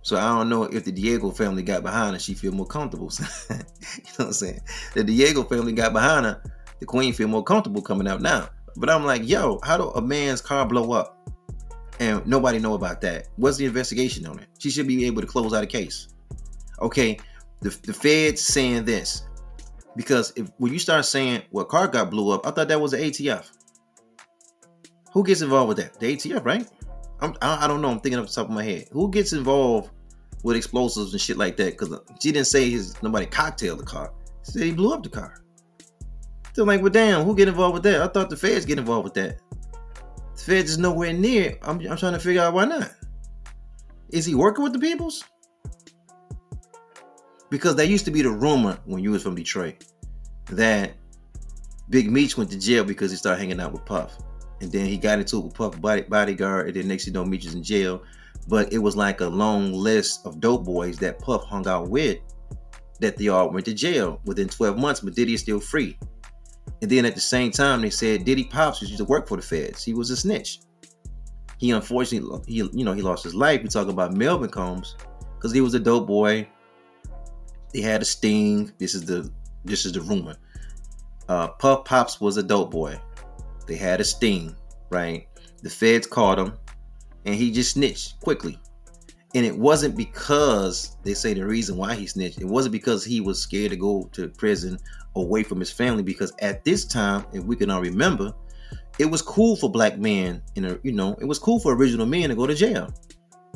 So 0.02 0.18
I 0.18 0.38
don't 0.38 0.50
know 0.50 0.64
if 0.64 0.84
the 0.84 0.92
Diageo 0.92 1.36
family 1.36 1.64
got 1.64 1.82
behind 1.82 2.14
her, 2.14 2.20
she 2.20 2.34
feel 2.36 2.52
more 2.52 2.68
comfortable. 2.68 3.10
you 3.50 3.56
know 3.56 3.66
what 4.18 4.28
I'm 4.28 4.34
saying? 4.34 4.60
The 4.94 5.04
Diageo 5.04 5.48
family 5.50 5.74
got 5.74 5.94
behind 5.94 6.26
her, 6.26 6.44
the 6.80 6.86
queen 6.86 7.14
feel 7.14 7.28
more 7.28 7.44
comfortable 7.44 7.82
coming 7.82 8.08
out 8.08 8.22
now. 8.22 8.50
But 8.76 8.90
I'm 8.90 9.06
like, 9.06 9.28
yo, 9.28 9.60
how 9.64 9.78
do 9.78 9.86
a 9.90 10.02
man's 10.02 10.42
car 10.42 10.66
blow 10.68 10.92
up? 10.92 11.18
And 12.00 12.26
nobody 12.28 12.60
know 12.60 12.74
about 12.74 13.02
that. 13.02 13.28
What's 13.38 13.58
the 13.58 13.66
investigation 13.66 14.26
on 14.26 14.40
it? 14.40 14.48
She 14.60 14.70
should 14.70 14.88
be 14.88 15.06
able 15.06 15.22
to 15.22 15.28
close 15.28 15.54
out 15.54 15.64
a 15.64 15.68
case. 15.68 16.10
Okay, 16.82 17.18
the, 17.62 17.70
the 17.84 17.94
Fed's 17.94 18.42
saying 18.42 18.86
this. 18.86 19.24
Because 19.96 20.34
if 20.36 20.52
when 20.58 20.74
you 20.74 20.80
start 20.80 21.06
saying, 21.06 21.44
well, 21.52 21.64
car 21.66 21.88
got 21.88 22.10
blew 22.10 22.32
up, 22.32 22.46
I 22.46 22.52
thought 22.52 22.68
that 22.68 22.82
was 22.82 22.92
the 22.92 22.98
ATF. 22.98 23.50
Who 25.14 25.24
gets 25.24 25.42
involved 25.42 25.70
with 25.70 25.78
that? 25.78 25.98
The 26.00 26.16
ATF, 26.16 26.44
right? 26.44 26.68
I'm, 27.22 27.34
I, 27.42 27.68
don't 27.68 27.82
know. 27.82 27.90
I'm 27.90 28.02
thinking 28.02 28.20
off 28.20 28.28
the 28.28 28.34
top 28.34 28.50
of 28.50 28.54
my 28.54 28.64
head. 28.64 28.90
Who 28.92 29.10
gets 29.10 29.32
involved 29.32 29.90
with 30.44 30.58
explosives 30.58 31.14
and 31.14 31.22
shit 31.22 31.38
like 31.38 31.56
that? 31.58 31.72
Because 31.72 31.94
uh, 31.94 32.00
she 32.22 32.34
didn't 32.34 32.48
say 32.48 32.70
his 32.70 33.02
nobody 33.02 33.26
cocktailed 33.26 33.80
the 33.80 33.86
car. 33.86 34.12
She 34.46 34.52
said 34.52 34.64
he 34.64 34.72
blew 34.74 34.94
up 34.94 35.04
the 35.04 35.10
car. 35.10 35.42
So 36.54 36.64
I'm 36.64 36.68
like, 36.68 36.82
well, 36.82 36.92
damn, 36.92 37.24
who 37.24 37.36
get 37.36 37.48
involved 37.48 37.76
with 37.76 37.84
that? 37.84 38.02
I 38.02 38.08
thought 38.08 38.30
the 38.30 38.38
feds 38.38 38.66
get 38.66 38.80
involved 38.80 39.06
with 39.06 39.14
that. 39.16 39.40
Feds 40.43 40.71
is 40.71 40.78
nowhere 40.78 41.13
near. 41.13 41.58
I'm, 41.62 41.80
I'm 41.88 41.98
trying 41.98 42.13
to 42.13 42.19
figure 42.19 42.41
out 42.41 42.54
why 42.54 42.65
not. 42.65 42.91
Is 44.10 44.26
he 44.26 44.36
working 44.36 44.63
with 44.63 44.74
the 44.74 44.80
peoples? 44.80 45.24
Because 47.50 47.76
that 47.76 47.88
used 47.88 48.06
to 48.06 48.12
be 48.12 48.21
the 48.21 48.32
rumor 48.32 48.78
when 48.86 49.02
you 49.02 49.12
was 49.12 49.24
from 49.24 49.36
Detroit 49.36 49.86
that 50.48 50.93
Big 51.89 52.12
Meech 52.12 52.38
went 52.38 52.52
to 52.52 52.60
jail 52.60 52.84
because 52.84 53.12
he 53.12 53.17
started 53.17 53.39
hanging 53.39 53.60
out 53.60 53.71
with 53.71 53.86
Puff. 53.86 54.17
And 54.62 54.71
then 54.71 54.86
he 54.86 54.98
got 54.98 55.19
into 55.19 55.38
it 55.38 55.45
with 55.45 55.54
Puff 55.54 55.80
body, 55.80 56.02
bodyguard, 56.04 56.67
and 56.67 56.76
then 56.76 56.88
next 56.88 57.08
you 57.08 57.13
know 57.13 57.26
Meech 57.26 57.45
is 57.45 57.56
in 57.56 57.63
jail. 57.63 58.04
But 58.48 58.71
it 58.71 58.78
was 58.78 58.95
like 58.95 59.21
a 59.21 59.28
long 59.28 59.74
list 59.74 60.26
of 60.26 60.39
dope 60.39 60.65
boys 60.65 60.98
that 61.00 61.19
Puff 61.19 61.43
hung 61.43 61.67
out 61.67 61.89
with 61.89 62.19
that 63.00 63.17
they 63.17 63.28
all 63.28 63.52
went 63.52 63.65
to 63.65 63.74
jail 63.74 64.21
within 64.26 64.48
12 64.48 64.78
months, 64.78 65.02
but 65.02 65.15
Diddy 65.15 65.34
is 65.34 65.41
still 65.41 65.60
free. 65.60 65.98
And 66.86 66.91
then 66.91 67.06
at 67.06 67.15
the 67.15 67.19
same 67.19 67.50
time, 67.50 67.82
they 67.82 67.89
said 67.89 68.26
Diddy 68.26 68.43
Pops 68.43 68.80
used 68.80 68.95
to 68.98 69.06
work 69.06 69.28
for 69.28 69.38
the 69.38 69.41
feds. 69.41 69.84
He 69.84 69.95
was 69.95 70.12
a 70.12 70.15
snitch. 70.15 70.60
He 71.58 71.71
unfortunately, 71.71 72.41
he 72.45 72.58
you 72.58 72.86
know, 72.86 72.93
he 72.93 73.02
lost 73.02 73.24
his 73.24 73.34
life. 73.34 73.63
We 73.63 73.69
talk 73.69 73.88
about 73.88 74.13
Melvin 74.13 74.52
Combs 74.52 74.95
because 75.36 75.52
he 75.52 75.62
was 75.62 75.74
a 75.74 75.80
dope 75.80 76.06
boy. 76.06 76.48
They 77.74 77.82
had 77.82 78.04
a 78.04 78.06
sting. 78.06 78.71
This 78.78 78.93
is 78.93 79.04
the 79.04 79.32
this 79.63 79.84
is 79.88 79.93
the 79.93 80.02
rumor. 80.02 80.36
Uh, 81.28 81.48
Puff 81.48 81.86
Pops 81.86 82.21
was 82.21 82.38
a 82.38 82.43
dope 82.43 82.69
boy. 82.69 83.02
They 83.65 83.78
had 83.78 84.00
a 84.00 84.04
sting, 84.04 84.56
right? 84.91 85.28
The 85.63 85.71
feds 85.71 86.06
caught 86.06 86.38
him, 86.38 86.54
and 87.26 87.34
he 87.34 87.50
just 87.50 87.71
snitched 87.71 88.19
quickly. 88.19 88.60
And 89.34 89.43
it 89.43 89.58
wasn't 89.58 89.98
because 89.98 90.98
they 91.02 91.15
say 91.15 91.34
the 91.34 91.48
reason 91.48 91.78
why 91.78 91.95
he 91.95 92.06
snitched. 92.06 92.41
It 92.41 92.48
wasn't 92.48 92.74
because 92.74 93.04
he 93.04 93.21
was 93.21 93.41
scared 93.41 93.71
to 93.71 93.76
go 93.76 94.08
to 94.12 94.28
prison 94.30 94.78
away 95.15 95.43
from 95.43 95.60
his 95.60 95.71
family. 95.71 96.04
Because 96.04 96.34
at 96.39 96.63
this 96.63 96.86
time, 96.86 97.25
if 97.34 97.43
we 97.43 97.56
can 97.56 97.69
all 97.69 97.82
remember, 97.82 98.34
it 98.99 99.06
was 99.06 99.21
cool 99.21 99.56
for 99.56 99.69
black 99.69 99.97
men, 99.97 100.41
in 100.56 100.65
a, 100.65 100.80
you 100.84 100.91
know, 100.91 101.15
it 101.19 101.25
was 101.25 101.39
cool 101.39 101.60
for 101.60 101.73
original 101.75 102.06
men 102.06 102.30
to 102.30 102.36
go 102.36 102.47
to 102.47 102.56
jail. 102.56 102.93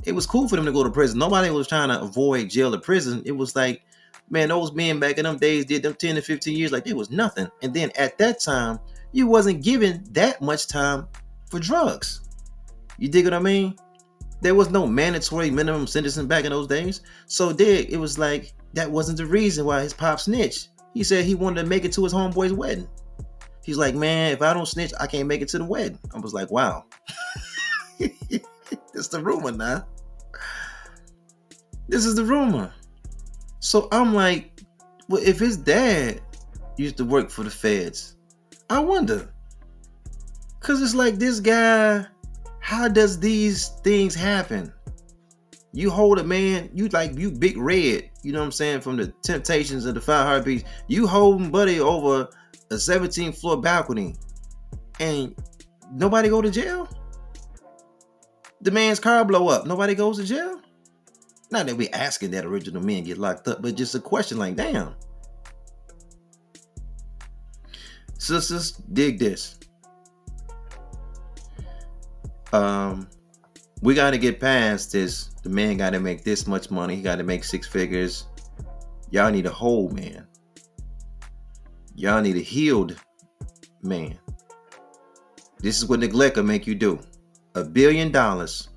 It 0.05 0.13
was 0.13 0.25
cool 0.25 0.47
for 0.47 0.55
them 0.55 0.65
to 0.65 0.71
go 0.71 0.83
to 0.83 0.89
prison. 0.89 1.19
Nobody 1.19 1.49
was 1.49 1.67
trying 1.67 1.89
to 1.89 2.01
avoid 2.01 2.49
jail 2.49 2.73
or 2.73 2.79
prison. 2.79 3.21
It 3.25 3.33
was 3.33 3.55
like, 3.55 3.81
man, 4.29 4.49
those 4.49 4.73
men 4.73 4.99
back 4.99 5.17
in 5.17 5.23
them 5.23 5.37
days 5.37 5.65
did 5.65 5.83
them 5.83 5.93
10 5.93 6.15
to 6.15 6.21
15 6.21 6.57
years 6.57 6.71
like 6.71 6.87
it 6.87 6.95
was 6.95 7.09
nothing. 7.09 7.49
And 7.61 7.73
then 7.73 7.91
at 7.95 8.17
that 8.17 8.39
time, 8.39 8.79
you 9.11 9.27
wasn't 9.27 9.63
given 9.63 10.03
that 10.11 10.41
much 10.41 10.67
time 10.67 11.07
for 11.49 11.59
drugs. 11.59 12.21
You 12.97 13.07
dig 13.07 13.25
what 13.25 13.33
I 13.33 13.39
mean? 13.39 13.75
There 14.41 14.55
was 14.55 14.69
no 14.69 14.87
mandatory 14.87 15.49
minimum 15.49 15.87
sentencing 15.87 16.27
back 16.27 16.45
in 16.45 16.51
those 16.51 16.67
days. 16.67 17.01
So 17.27 17.51
dig, 17.51 17.91
it 17.91 17.97
was 17.97 18.17
like 18.17 18.53
that 18.73 18.89
wasn't 18.89 19.17
the 19.17 19.25
reason 19.25 19.65
why 19.65 19.81
his 19.81 19.93
pop 19.93 20.19
snitched. 20.19 20.69
He 20.93 21.03
said 21.03 21.25
he 21.25 21.35
wanted 21.35 21.61
to 21.61 21.67
make 21.67 21.85
it 21.85 21.93
to 21.93 22.03
his 22.03 22.13
homeboy's 22.13 22.53
wedding. 22.53 22.87
He's 23.63 23.77
like, 23.77 23.95
man, 23.95 24.33
if 24.33 24.41
I 24.41 24.53
don't 24.53 24.65
snitch, 24.65 24.91
I 24.99 25.07
can't 25.07 25.27
make 25.27 25.41
it 25.41 25.49
to 25.49 25.59
the 25.59 25.65
wedding. 25.65 25.99
I 26.13 26.19
was 26.19 26.33
like, 26.33 26.49
wow. 26.49 26.85
That's 28.93 29.09
the 29.09 29.21
rumor 29.21 29.51
now. 29.51 29.85
This 31.87 32.05
is 32.05 32.15
the 32.15 32.23
rumor. 32.23 32.73
So 33.59 33.87
I'm 33.91 34.13
like, 34.13 34.61
well, 35.07 35.21
if 35.23 35.39
his 35.39 35.57
dad 35.57 36.21
used 36.77 36.97
to 36.97 37.05
work 37.05 37.29
for 37.29 37.43
the 37.43 37.49
feds, 37.49 38.15
I 38.69 38.79
wonder. 38.79 39.33
Cause 40.59 40.81
it's 40.81 40.95
like 40.95 41.15
this 41.15 41.39
guy, 41.39 42.05
how 42.59 42.87
does 42.87 43.19
these 43.19 43.69
things 43.83 44.13
happen? 44.13 44.73
You 45.71 45.91
hold 45.91 46.17
a 46.19 46.23
man, 46.23 46.69
you 46.73 46.87
like 46.89 47.15
you 47.17 47.31
big 47.31 47.57
red, 47.57 48.09
you 48.23 48.31
know 48.31 48.39
what 48.39 48.45
I'm 48.45 48.51
saying, 48.51 48.81
from 48.81 48.97
the 48.97 49.13
temptations 49.21 49.85
of 49.85 49.93
the 49.93 50.01
five 50.01 50.25
heartbeats. 50.25 50.63
You 50.87 51.05
holding 51.05 51.51
buddy 51.51 51.79
over 51.79 52.27
a 52.71 52.77
17 52.77 53.33
floor 53.33 53.61
balcony 53.61 54.15
and 54.99 55.35
nobody 55.91 56.29
go 56.29 56.41
to 56.41 56.49
jail? 56.49 56.89
The 58.61 58.71
man's 58.71 58.99
car 58.99 59.23
blow 59.23 59.47
up, 59.47 59.65
nobody 59.67 59.95
goes 59.95 60.17
to 60.17 60.25
jail? 60.25 60.59
Not 61.51 61.65
that 61.67 61.75
we 61.75 61.89
asking 61.89 62.31
that 62.31 62.45
original 62.45 62.83
men 62.83 63.03
get 63.03 63.17
locked 63.17 63.47
up, 63.47 63.61
but 63.61 63.75
just 63.75 63.95
a 63.95 63.99
question 63.99 64.37
like, 64.37 64.55
damn. 64.55 64.95
Sisters, 68.17 68.71
dig 68.71 69.17
this. 69.17 69.57
Um, 72.51 73.07
we 73.81 73.95
got 73.95 74.11
to 74.11 74.17
get 74.17 74.39
past 74.39 74.91
this. 74.91 75.29
The 75.49 75.55
man 75.55 75.77
got 75.77 75.93
to 75.93 75.99
make 75.99 76.23
this 76.23 76.45
much 76.45 76.69
money. 76.69 76.97
He 76.97 77.01
got 77.01 77.15
to 77.15 77.23
make 77.23 77.43
six 77.43 77.65
figures. 77.65 78.27
Y'all 79.09 79.31
need 79.31 79.47
a 79.47 79.51
whole 79.51 79.89
man. 79.89 80.27
Y'all 81.95 82.21
need 82.21 82.35
a 82.35 82.39
healed 82.39 82.95
man. 83.81 84.19
This 85.57 85.79
is 85.79 85.87
what 85.87 86.01
neglect 86.01 86.35
will 86.35 86.43
make 86.43 86.67
you 86.67 86.75
do. 86.75 86.99
A 87.55 87.63
billion 87.63 88.11
dollars, 88.11 88.69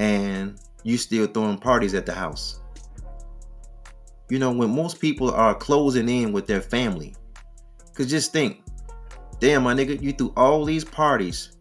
and 0.00 0.58
you 0.82 0.98
still 0.98 1.28
throwing 1.28 1.56
parties 1.56 1.94
at 1.94 2.04
the 2.04 2.12
house. 2.12 2.58
You 4.28 4.40
know, 4.40 4.50
when 4.50 4.74
most 4.74 5.00
people 5.00 5.30
are 5.30 5.54
closing 5.54 6.08
in 6.08 6.32
with 6.32 6.48
their 6.48 6.62
family, 6.62 7.14
because 7.92 8.10
just 8.10 8.32
think, 8.32 8.64
damn, 9.38 9.62
my 9.62 9.72
nigga, 9.72 10.02
you 10.02 10.10
threw 10.10 10.32
all 10.36 10.64
these 10.64 10.84
parties 10.84 11.56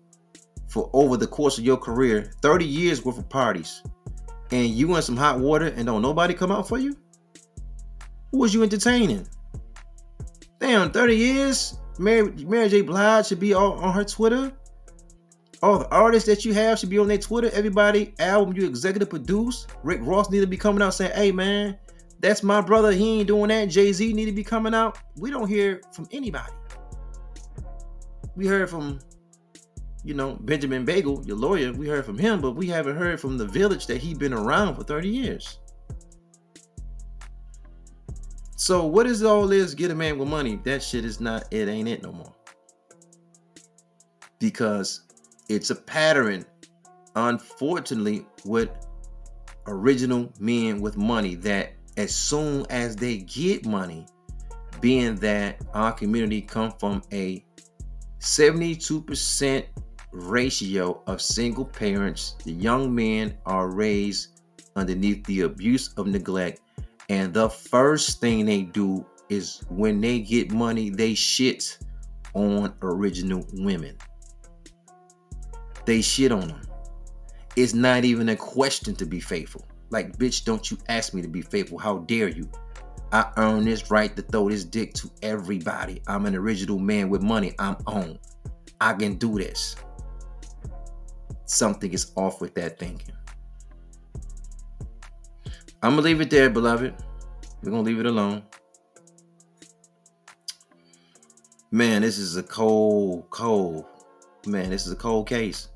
for 0.67 0.89
over 0.93 1.15
the 1.15 1.27
course 1.27 1.59
of 1.59 1.63
your 1.63 1.77
career 1.77 2.31
30 2.41 2.65
years 2.65 3.05
worth 3.05 3.19
of 3.19 3.29
parties 3.29 3.83
and 4.51 4.69
you 4.69 4.95
in 4.95 5.01
some 5.01 5.17
hot 5.17 5.39
water 5.39 5.67
and 5.67 5.85
don't 5.85 6.01
nobody 6.01 6.33
come 6.33 6.51
out 6.51 6.67
for 6.67 6.77
you? 6.77 6.95
Who 8.31 8.39
was 8.39 8.53
you 8.53 8.63
entertaining? 8.63 9.27
Damn, 10.59 10.91
30 10.91 11.15
years? 11.15 11.77
Mary, 11.97 12.31
Mary 12.45 12.69
J. 12.69 12.81
Blige 12.81 13.27
should 13.27 13.39
be 13.39 13.53
all 13.53 13.73
on 13.73 13.93
her 13.93 14.03
Twitter. 14.03 14.51
All 15.63 15.79
the 15.79 15.89
artists 15.89 16.27
that 16.27 16.45
you 16.45 16.53
have 16.53 16.79
should 16.79 16.89
be 16.89 16.99
on 16.99 17.07
their 17.07 17.17
Twitter. 17.17 17.49
Everybody, 17.53 18.13
album 18.19 18.55
you 18.55 18.67
executive 18.67 19.09
produce. 19.09 19.67
Rick 19.83 20.01
Ross 20.03 20.29
need 20.29 20.41
to 20.41 20.47
be 20.47 20.57
coming 20.57 20.81
out 20.81 20.93
saying, 20.93 21.13
hey 21.15 21.31
man, 21.31 21.77
that's 22.19 22.43
my 22.43 22.61
brother. 22.61 22.91
He 22.91 23.19
ain't 23.19 23.27
doing 23.27 23.49
that. 23.49 23.65
Jay-Z 23.65 24.13
need 24.13 24.25
to 24.25 24.31
be 24.31 24.43
coming 24.43 24.73
out. 24.73 24.97
We 25.17 25.31
don't 25.31 25.47
hear 25.47 25.81
from 25.93 26.07
anybody. 26.11 26.51
We 28.35 28.47
heard 28.47 28.69
from, 28.69 28.99
you 30.05 30.13
know, 30.13 30.37
Benjamin 30.41 30.85
Bagel, 30.85 31.23
your 31.25 31.35
lawyer. 31.35 31.73
We 31.73 31.87
heard 31.87 32.05
from 32.05 32.19
him, 32.19 32.39
but 32.39 32.51
we 32.51 32.67
haven't 32.67 32.95
heard 32.95 33.19
from 33.19 33.39
the 33.39 33.45
village 33.45 33.87
that 33.87 33.97
he 33.97 34.13
been 34.13 34.33
around 34.33 34.75
for 34.75 34.83
30 34.83 35.09
years. 35.09 35.57
So 38.55 38.85
what 38.85 39.07
is 39.07 39.23
all 39.23 39.47
this 39.47 39.73
get 39.73 39.89
a 39.89 39.95
man 39.95 40.19
with 40.19 40.27
money? 40.27 40.59
That 40.63 40.83
shit 40.83 41.05
is 41.05 41.19
not, 41.19 41.51
it 41.51 41.67
ain't 41.67 41.89
it 41.89 42.03
no 42.03 42.11
more. 42.11 42.33
Because 44.37 45.01
it's 45.49 45.71
a 45.71 45.75
pattern, 45.75 46.45
unfortunately, 47.15 48.27
with 48.45 48.69
original 49.65 50.31
men 50.39 50.81
with 50.81 50.97
money 50.97 51.33
that 51.33 51.73
as 51.97 52.13
soon 52.13 52.63
as 52.69 52.95
they 52.95 53.17
get 53.17 53.65
money, 53.65 54.05
being 54.81 55.15
that 55.15 55.59
our 55.73 55.91
community 55.91 56.41
come 56.41 56.71
from 56.79 57.01
a 57.11 57.43
72% 58.19 59.65
ratio 60.15 61.01
of 61.07 61.21
single 61.21 61.65
parents, 61.65 62.35
the 62.43 62.53
young 62.53 62.93
men 62.93 63.37
are 63.45 63.69
raised 63.69 64.41
underneath 64.75 65.23
the 65.25 65.41
abuse 65.41 65.93
of 65.97 66.07
neglect. 66.07 66.61
And 67.09 67.33
the 67.33 67.49
first 67.49 68.19
thing 68.21 68.45
they 68.45 68.63
do 68.63 69.05
is 69.29 69.61
when 69.69 70.01
they 70.01 70.19
get 70.19 70.51
money, 70.51 70.89
they 70.89 71.13
shit 71.13 71.77
on 72.33 72.73
original 72.81 73.45
women. 73.53 73.97
They 75.85 76.01
shit 76.01 76.31
on 76.31 76.47
them. 76.47 76.61
It's 77.55 77.73
not 77.73 78.03
even 78.05 78.29
a 78.29 78.35
question 78.35 78.95
to 78.95 79.05
be 79.05 79.19
faithful. 79.19 79.65
Like, 79.89 80.17
bitch, 80.17 80.43
don't 80.43 80.69
you 80.69 80.77
ask 80.89 81.13
me 81.13 81.21
to 81.21 81.27
be 81.27 81.41
faithful. 81.41 81.77
How 81.77 81.99
dare 81.99 82.27
you? 82.27 82.49
I 83.11 83.31
earn 83.37 83.65
this 83.65 83.91
right 83.91 84.13
to 84.15 84.21
throw 84.21 84.49
this 84.49 84.65
dick 84.65 84.93
to 84.95 85.09
everybody. 85.21 86.01
I'm 86.07 86.25
an 86.25 86.35
original 86.35 86.79
man 86.79 87.09
with 87.09 87.21
money. 87.21 87.53
I'm 87.59 87.77
on. 87.85 88.19
I 88.81 88.93
can 88.93 89.15
do 89.15 89.37
this. 89.37 89.75
Something 91.45 91.93
is 91.93 92.11
off 92.15 92.41
with 92.41 92.55
that 92.55 92.79
thinking. 92.79 93.15
I'm 95.83 95.91
gonna 95.91 96.01
leave 96.01 96.21
it 96.21 96.29
there, 96.29 96.49
beloved. 96.49 96.95
We're 97.61 97.71
gonna 97.71 97.83
leave 97.83 97.99
it 97.99 98.05
alone. 98.05 98.43
Man, 101.71 102.01
this 102.01 102.17
is 102.17 102.37
a 102.37 102.43
cold, 102.43 103.29
cold. 103.29 103.85
Man, 104.47 104.69
this 104.69 104.87
is 104.87 104.93
a 104.93 104.95
cold 104.95 105.27
case. 105.27 105.67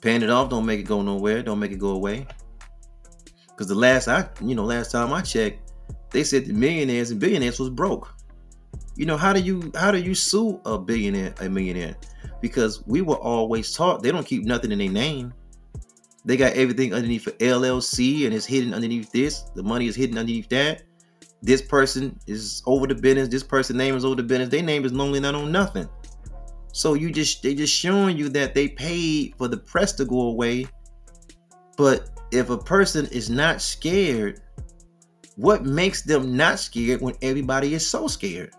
Paying 0.00 0.22
it 0.22 0.30
off 0.30 0.50
don't 0.50 0.66
make 0.66 0.80
it 0.80 0.84
go 0.84 1.02
nowhere. 1.02 1.42
Don't 1.42 1.58
make 1.58 1.72
it 1.72 1.78
go 1.78 1.90
away. 1.90 2.26
Because 3.48 3.66
the 3.66 3.74
last 3.74 4.08
I, 4.08 4.28
you 4.40 4.54
know, 4.54 4.64
last 4.64 4.90
time 4.90 5.12
I 5.12 5.22
checked, 5.22 5.72
they 6.10 6.24
said 6.24 6.46
the 6.46 6.52
millionaires 6.52 7.10
and 7.10 7.20
billionaires 7.20 7.58
was 7.58 7.70
broke. 7.70 8.12
You 8.96 9.06
know, 9.06 9.16
how 9.16 9.32
do 9.32 9.40
you 9.40 9.72
how 9.74 9.90
do 9.90 9.98
you 9.98 10.14
sue 10.14 10.60
a 10.66 10.78
billionaire, 10.78 11.34
a 11.40 11.48
millionaire? 11.48 11.96
Because 12.42 12.82
we 12.86 13.00
were 13.00 13.16
always 13.16 13.72
taught 13.72 14.02
they 14.02 14.12
don't 14.12 14.26
keep 14.26 14.44
nothing 14.44 14.72
in 14.72 14.78
their 14.78 14.90
name. 14.90 15.32
They 16.24 16.36
got 16.36 16.52
everything 16.52 16.92
underneath 16.92 17.22
for 17.22 17.30
LLC 17.32 18.26
and 18.26 18.34
it's 18.34 18.44
hidden 18.44 18.74
underneath 18.74 19.10
this. 19.10 19.42
The 19.54 19.62
money 19.62 19.86
is 19.86 19.96
hidden 19.96 20.18
underneath 20.18 20.50
that. 20.50 20.82
This 21.42 21.62
person 21.62 22.18
is 22.26 22.62
over 22.66 22.86
the 22.86 22.94
business. 22.94 23.28
This 23.28 23.42
person's 23.42 23.78
name 23.78 23.96
is 23.96 24.04
over 24.04 24.16
the 24.16 24.22
business. 24.22 24.50
Their 24.50 24.62
name 24.62 24.84
is 24.84 24.92
normally 24.92 25.20
not 25.20 25.34
on 25.34 25.50
nothing. 25.50 25.88
So 26.72 26.94
you 26.94 27.10
just 27.10 27.42
they 27.42 27.54
just 27.54 27.74
showing 27.74 28.16
you 28.16 28.28
that 28.30 28.54
they 28.54 28.68
paid 28.68 29.34
for 29.36 29.48
the 29.48 29.56
press 29.56 29.92
to 29.94 30.04
go 30.04 30.22
away. 30.22 30.66
But 31.76 32.10
if 32.30 32.50
a 32.50 32.58
person 32.58 33.06
is 33.06 33.28
not 33.28 33.60
scared, 33.60 34.40
what 35.36 35.64
makes 35.64 36.02
them 36.02 36.36
not 36.36 36.58
scared 36.58 37.00
when 37.00 37.14
everybody 37.22 37.74
is 37.74 37.88
so 37.88 38.06
scared? 38.06 38.54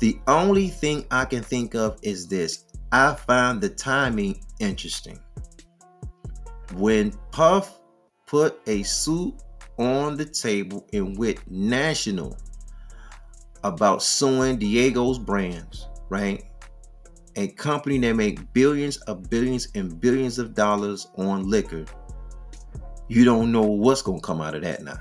The 0.00 0.18
only 0.26 0.68
thing 0.68 1.04
I 1.10 1.26
can 1.26 1.42
think 1.42 1.74
of 1.74 1.98
is 2.02 2.26
this. 2.26 2.64
I 2.90 3.14
find 3.14 3.60
the 3.60 3.68
timing 3.68 4.42
interesting. 4.58 5.20
When 6.74 7.12
Puff 7.32 7.78
put 8.26 8.60
a 8.66 8.82
suit 8.82 9.34
on 9.78 10.16
the 10.16 10.24
table 10.24 10.86
and 10.94 11.18
went 11.18 11.38
national 11.50 12.36
about 13.62 14.02
suing 14.02 14.58
Diageo's 14.58 15.18
brands, 15.18 15.86
right? 16.08 16.44
A 17.36 17.48
company 17.48 17.98
that 17.98 18.14
make 18.16 18.52
billions 18.54 18.96
of 19.02 19.28
billions 19.28 19.68
and 19.74 20.00
billions 20.00 20.38
of 20.38 20.54
dollars 20.54 21.08
on 21.18 21.48
liquor. 21.48 21.84
You 23.08 23.24
don't 23.24 23.52
know 23.52 23.66
what's 23.66 24.00
gonna 24.00 24.20
come 24.20 24.40
out 24.40 24.54
of 24.54 24.62
that 24.62 24.82
now. 24.82 24.98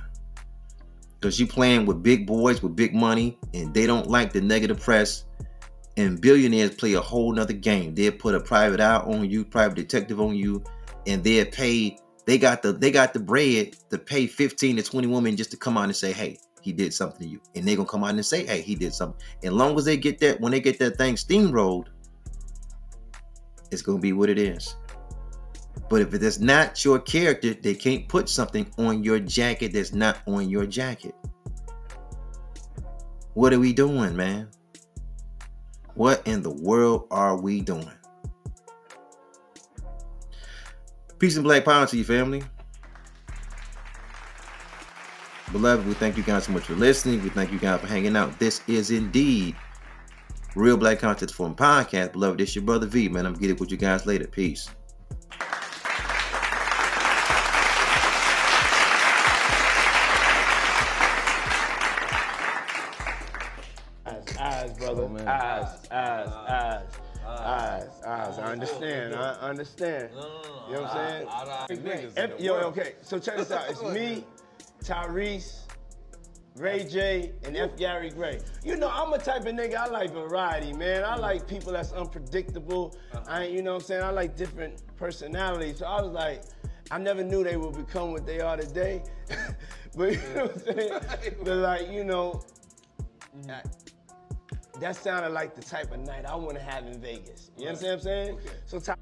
Because 1.19 1.39
you're 1.39 1.49
playing 1.49 1.85
with 1.85 2.01
big 2.01 2.25
boys 2.25 2.63
with 2.63 2.75
big 2.75 2.95
money 2.95 3.37
and 3.53 3.73
they 3.73 3.85
don't 3.85 4.07
like 4.07 4.31
the 4.31 4.41
negative 4.41 4.79
press. 4.79 5.25
And 5.97 6.21
billionaires 6.21 6.75
play 6.75 6.93
a 6.93 7.01
whole 7.01 7.33
nother 7.33 7.53
game. 7.53 7.93
They'll 7.93 8.13
put 8.13 8.33
a 8.33 8.39
private 8.39 8.79
eye 8.79 8.97
on 8.97 9.29
you, 9.29 9.43
private 9.43 9.75
detective 9.75 10.21
on 10.21 10.35
you, 10.35 10.63
and 11.07 11.21
they'll 11.23 11.45
pay 11.45 11.97
they 12.29 12.37
got 12.37 12.61
the 12.61 12.73
they 12.73 12.91
got 12.91 13.13
the 13.13 13.19
bread 13.19 13.75
to 13.89 13.97
pay 13.97 14.27
15 14.27 14.75
to 14.77 14.83
20 14.83 15.07
women 15.07 15.35
just 15.35 15.49
to 15.49 15.57
come 15.57 15.77
out 15.77 15.85
and 15.85 15.95
say, 15.95 16.13
hey, 16.13 16.37
he 16.61 16.71
did 16.71 16.93
something 16.93 17.21
to 17.21 17.27
you. 17.27 17.41
And 17.55 17.67
they're 17.67 17.75
gonna 17.75 17.87
come 17.87 18.03
out 18.03 18.11
and 18.11 18.25
say, 18.25 18.45
hey, 18.45 18.61
he 18.61 18.75
did 18.75 18.93
something. 18.93 19.19
And 19.43 19.55
long 19.55 19.75
as 19.77 19.85
they 19.85 19.97
get 19.97 20.19
that, 20.19 20.39
when 20.39 20.51
they 20.51 20.59
get 20.59 20.77
that 20.77 20.97
thing 20.97 21.15
steamrolled, 21.15 21.87
it's 23.71 23.81
gonna 23.81 23.99
be 23.99 24.13
what 24.13 24.29
it 24.29 24.37
is. 24.37 24.75
But 25.89 26.01
if 26.01 26.13
it 26.13 26.21
is 26.21 26.39
not 26.39 26.85
your 26.85 26.99
character, 26.99 27.55
they 27.55 27.73
can't 27.73 28.07
put 28.07 28.29
something 28.29 28.71
on 28.77 29.03
your 29.03 29.19
jacket 29.19 29.73
that's 29.73 29.91
not 29.91 30.17
on 30.27 30.49
your 30.49 30.67
jacket. 30.67 31.15
What 33.33 33.53
are 33.53 33.59
we 33.59 33.73
doing, 33.73 34.15
man? 34.15 34.49
What 35.95 36.21
in 36.27 36.43
the 36.43 36.51
world 36.51 37.07
are 37.09 37.41
we 37.41 37.61
doing? 37.61 37.91
Peace 41.17 41.35
and 41.35 41.43
black 41.43 41.65
power 41.65 41.85
to 41.87 41.97
you, 41.97 42.03
family. 42.03 42.43
Beloved, 45.51 45.87
we 45.87 45.95
thank 45.95 46.15
you 46.15 46.23
guys 46.23 46.43
so 46.43 46.51
much 46.51 46.63
for 46.63 46.75
listening. 46.75 47.23
We 47.23 47.29
thank 47.29 47.51
you 47.51 47.57
guys 47.57 47.81
for 47.81 47.87
hanging 47.87 48.15
out. 48.15 48.37
This 48.37 48.61
is 48.67 48.91
indeed 48.91 49.55
Real 50.55 50.77
Black 50.77 50.99
Content 50.99 51.31
Forum 51.31 51.55
Podcast. 51.55 52.13
Beloved, 52.13 52.39
this 52.39 52.55
your 52.55 52.63
brother 52.63 52.85
V, 52.85 53.09
man. 53.09 53.25
I'm 53.25 53.33
getting 53.33 53.57
with 53.57 53.71
you 53.71 53.77
guys 53.77 54.05
later. 54.05 54.27
Peace. 54.27 54.69
Eyes, 64.93 64.95
brother. 64.95 65.29
eyes, 65.29 65.87
eyes, 65.91 66.27
eyes, 66.49 66.83
eyes, 67.25 67.89
eyes. 68.05 68.39
I 68.39 68.51
understand. 68.51 69.15
I 69.15 69.33
understand. 69.49 70.09
You 70.13 70.75
know 70.75 70.81
what 70.81 70.91
I'm 70.91 70.95
saying? 71.09 71.27
F- 72.17 72.39
yo, 72.39 72.55
okay. 72.55 72.93
So 73.01 73.19
check 73.19 73.37
this 73.37 73.51
out. 73.51 73.69
It's 73.69 73.81
me, 73.83 74.23
Tyrese, 74.83 75.61
Ray 76.55 76.83
J, 76.83 77.31
and 77.43 77.55
F. 77.57 77.75
Gary 77.77 78.09
Gray. 78.09 78.39
You 78.63 78.75
know, 78.77 78.89
I'm 78.89 79.13
a 79.13 79.17
type 79.17 79.41
of 79.45 79.55
nigga. 79.55 79.75
I 79.75 79.87
like 79.87 80.11
variety, 80.11 80.73
man. 80.73 81.03
I 81.03 81.15
like 81.15 81.47
people 81.47 81.71
that's 81.73 81.91
unpredictable. 81.93 82.95
I, 83.27 83.45
you 83.45 83.61
know 83.61 83.73
what 83.73 83.83
I'm 83.83 83.87
saying? 83.87 84.03
I 84.03 84.09
like 84.11 84.35
different 84.35 84.81
personalities. 84.97 85.79
So 85.79 85.85
I 85.85 86.01
was 86.01 86.11
like, 86.11 86.43
I 86.91 86.97
never 86.97 87.23
knew 87.23 87.43
they 87.43 87.57
would 87.57 87.75
become 87.75 88.11
what 88.11 88.25
they 88.25 88.39
are 88.41 88.57
today. 88.57 89.03
but 89.95 90.11
you 90.11 90.17
know 90.35 90.45
what 90.47 90.51
I'm 90.51 90.59
saying? 90.75 90.91
but 91.43 91.57
like, 91.57 91.89
you 91.91 92.03
know, 92.03 92.41
I- 93.49 93.61
that 94.79 94.95
sounded 94.95 95.29
like 95.29 95.55
the 95.55 95.61
type 95.61 95.91
of 95.91 95.99
night 95.99 96.25
I 96.25 96.35
want 96.35 96.55
to 96.57 96.63
have 96.63 96.85
in 96.85 96.99
Vegas. 97.01 97.51
You 97.57 97.67
understand 97.67 97.91
what 97.91 97.93
I'm 97.93 98.01
saying? 98.01 98.39
So 98.65 98.79
Ty- 98.79 98.95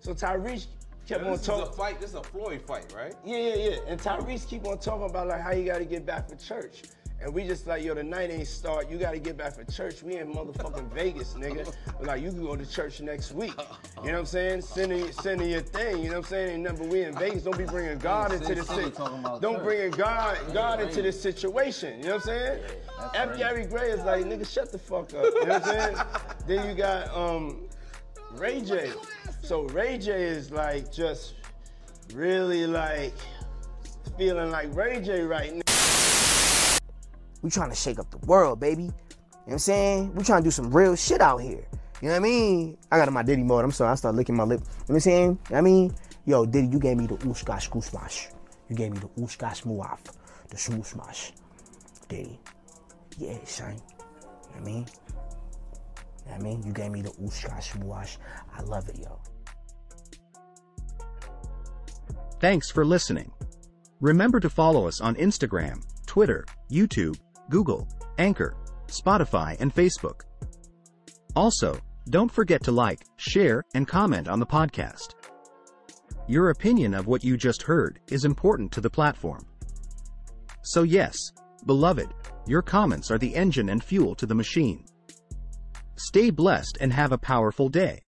So 0.00 0.14
Tyrese 0.14 0.66
kept 1.06 1.24
on 1.24 1.38
talking. 1.38 1.60
This 1.64 1.68
is 1.68 1.68
a 1.68 1.72
fight. 1.72 2.00
This 2.00 2.10
is 2.10 2.16
a 2.16 2.22
Floyd 2.22 2.62
fight, 2.66 2.92
right? 2.96 3.14
Yeah, 3.24 3.36
yeah, 3.36 3.54
yeah. 3.54 3.76
And 3.86 4.00
Tyrese 4.00 4.46
keep 4.48 4.66
on 4.66 4.78
talking 4.78 5.08
about 5.08 5.28
like 5.28 5.40
how 5.42 5.52
you 5.52 5.64
gotta 5.64 5.84
get 5.84 6.06
back 6.06 6.28
for 6.28 6.36
church. 6.36 6.82
And 7.22 7.34
we 7.34 7.44
just 7.44 7.66
like, 7.66 7.84
yo, 7.84 7.94
the 7.94 8.02
night 8.02 8.30
ain't 8.30 8.46
start. 8.46 8.90
You 8.90 8.96
gotta 8.96 9.18
get 9.18 9.36
back 9.36 9.54
for 9.54 9.64
church. 9.64 10.02
We 10.02 10.16
in 10.16 10.32
motherfucking 10.32 10.90
Vegas, 10.94 11.34
nigga. 11.34 11.70
But 11.98 12.06
like, 12.06 12.22
you 12.22 12.30
can 12.30 12.42
go 12.42 12.56
to 12.56 12.64
church 12.64 13.00
next 13.02 13.32
week. 13.32 13.52
You 13.98 14.06
know 14.06 14.12
what 14.12 14.14
I'm 14.20 14.26
saying? 14.26 14.62
Sending, 14.62 15.12
sending 15.12 15.50
your 15.50 15.60
thing. 15.60 15.98
You 15.98 16.04
know 16.04 16.16
what 16.16 16.24
I'm 16.26 16.30
saying? 16.30 16.50
Ain't 16.54 16.62
nothing 16.62 16.88
we 16.88 17.02
in 17.02 17.14
Vegas. 17.18 17.42
Don't 17.42 17.58
be 17.58 17.64
bringing 17.64 17.98
God 17.98 18.32
into 18.32 18.54
this 18.54 18.66
silly 18.66 18.84
shit. 18.84 18.94
talking 18.94 19.18
about 19.18 19.42
Don't 19.42 19.56
church. 19.56 19.64
bring 19.64 19.90
God, 19.90 20.38
God 20.54 20.80
into 20.80 21.02
this 21.02 21.20
situation. 21.20 21.98
You 21.98 22.04
know 22.04 22.14
what 22.16 22.22
I'm 22.22 22.26
saying? 22.28 22.60
F. 23.14 23.36
Gary 23.36 23.66
Gray 23.66 23.90
is 23.90 24.00
like, 24.00 24.24
nigga, 24.24 24.50
shut 24.50 24.72
the 24.72 24.78
fuck 24.78 25.12
up. 25.12 25.24
You 25.24 25.46
know 25.46 25.58
what 25.58 25.66
I'm 25.66 25.94
saying? 25.94 25.96
then 26.46 26.68
you 26.68 26.74
got 26.74 27.14
um, 27.14 27.68
Ray 28.32 28.62
J. 28.62 28.92
So 29.42 29.62
Ray 29.64 29.98
J 29.98 30.22
is 30.22 30.50
like 30.50 30.90
just 30.90 31.34
really 32.14 32.66
like 32.66 33.14
feeling 34.16 34.50
like 34.50 34.74
Ray 34.74 35.02
J 35.02 35.22
right 35.22 35.54
now. 35.54 35.69
We 37.42 37.50
trying 37.50 37.70
to 37.70 37.76
shake 37.76 37.98
up 37.98 38.10
the 38.10 38.18
world, 38.18 38.60
baby. 38.60 38.84
You 38.84 38.88
know 38.88 38.94
what 39.44 39.52
I'm 39.52 39.58
saying? 39.58 40.14
We 40.14 40.24
trying 40.24 40.42
to 40.42 40.46
do 40.46 40.50
some 40.50 40.70
real 40.70 40.94
shit 40.96 41.20
out 41.20 41.38
here. 41.38 41.66
You 42.00 42.08
know 42.08 42.14
what 42.14 42.20
I 42.20 42.20
mean? 42.20 42.78
I 42.90 42.98
got 42.98 43.08
in 43.08 43.14
my 43.14 43.22
Diddy 43.22 43.42
mode. 43.42 43.64
I'm 43.64 43.72
sorry, 43.72 43.92
I 43.92 43.94
start 43.94 44.14
licking 44.14 44.36
my 44.36 44.44
lip. 44.44 44.60
You 44.60 44.66
know 44.66 44.72
what 44.86 44.94
I'm 44.94 45.00
saying? 45.00 45.28
You 45.30 45.52
know 45.52 45.58
I 45.58 45.60
mean? 45.60 45.94
Yo, 46.26 46.46
Diddy, 46.46 46.68
you 46.68 46.78
gave 46.78 46.96
me 46.96 47.06
the 47.06 47.16
ooshkash 47.16 47.82
smash. 47.82 48.28
You 48.68 48.76
gave 48.76 48.92
me 48.92 48.98
the 48.98 49.08
ooshkash 49.20 49.64
muaf. 49.64 49.98
The 50.48 50.56
smooth 50.56 50.86
smash. 50.86 51.32
Diddy. 52.08 52.40
Yeah, 53.18 53.38
son. 53.44 53.72
You 53.72 53.76
know 53.76 53.82
what 54.52 54.56
I 54.56 54.64
mean? 54.64 54.86
You 56.24 56.30
know 56.30 56.36
I 56.36 56.38
mean? 56.38 56.62
You 56.62 56.72
gave 56.72 56.90
me 56.90 57.02
the 57.02 57.10
ooshkash 57.10 57.76
muash. 57.82 58.16
I 58.56 58.62
love 58.62 58.88
it, 58.88 58.98
yo. 58.98 59.20
Thanks 62.40 62.70
for 62.70 62.86
listening. 62.86 63.30
Remember 64.00 64.40
to 64.40 64.48
follow 64.48 64.88
us 64.88 65.02
on 65.02 65.14
Instagram, 65.16 65.84
Twitter, 66.06 66.46
YouTube, 66.70 67.18
Google, 67.50 67.86
Anchor, 68.16 68.56
Spotify, 68.86 69.56
and 69.60 69.74
Facebook. 69.74 70.22
Also, 71.36 71.78
don't 72.08 72.32
forget 72.32 72.62
to 72.64 72.72
like, 72.72 73.04
share, 73.16 73.62
and 73.74 73.86
comment 73.86 74.28
on 74.28 74.40
the 74.40 74.46
podcast. 74.46 75.14
Your 76.26 76.50
opinion 76.50 76.94
of 76.94 77.06
what 77.06 77.24
you 77.24 77.36
just 77.36 77.62
heard 77.62 78.00
is 78.08 78.24
important 78.24 78.72
to 78.72 78.80
the 78.80 78.88
platform. 78.88 79.44
So 80.62 80.84
yes, 80.84 81.16
beloved, 81.66 82.14
your 82.46 82.62
comments 82.62 83.10
are 83.10 83.18
the 83.18 83.34
engine 83.34 83.68
and 83.68 83.82
fuel 83.82 84.14
to 84.14 84.26
the 84.26 84.34
machine. 84.34 84.84
Stay 85.96 86.30
blessed 86.30 86.78
and 86.80 86.92
have 86.92 87.12
a 87.12 87.18
powerful 87.18 87.68
day. 87.68 88.00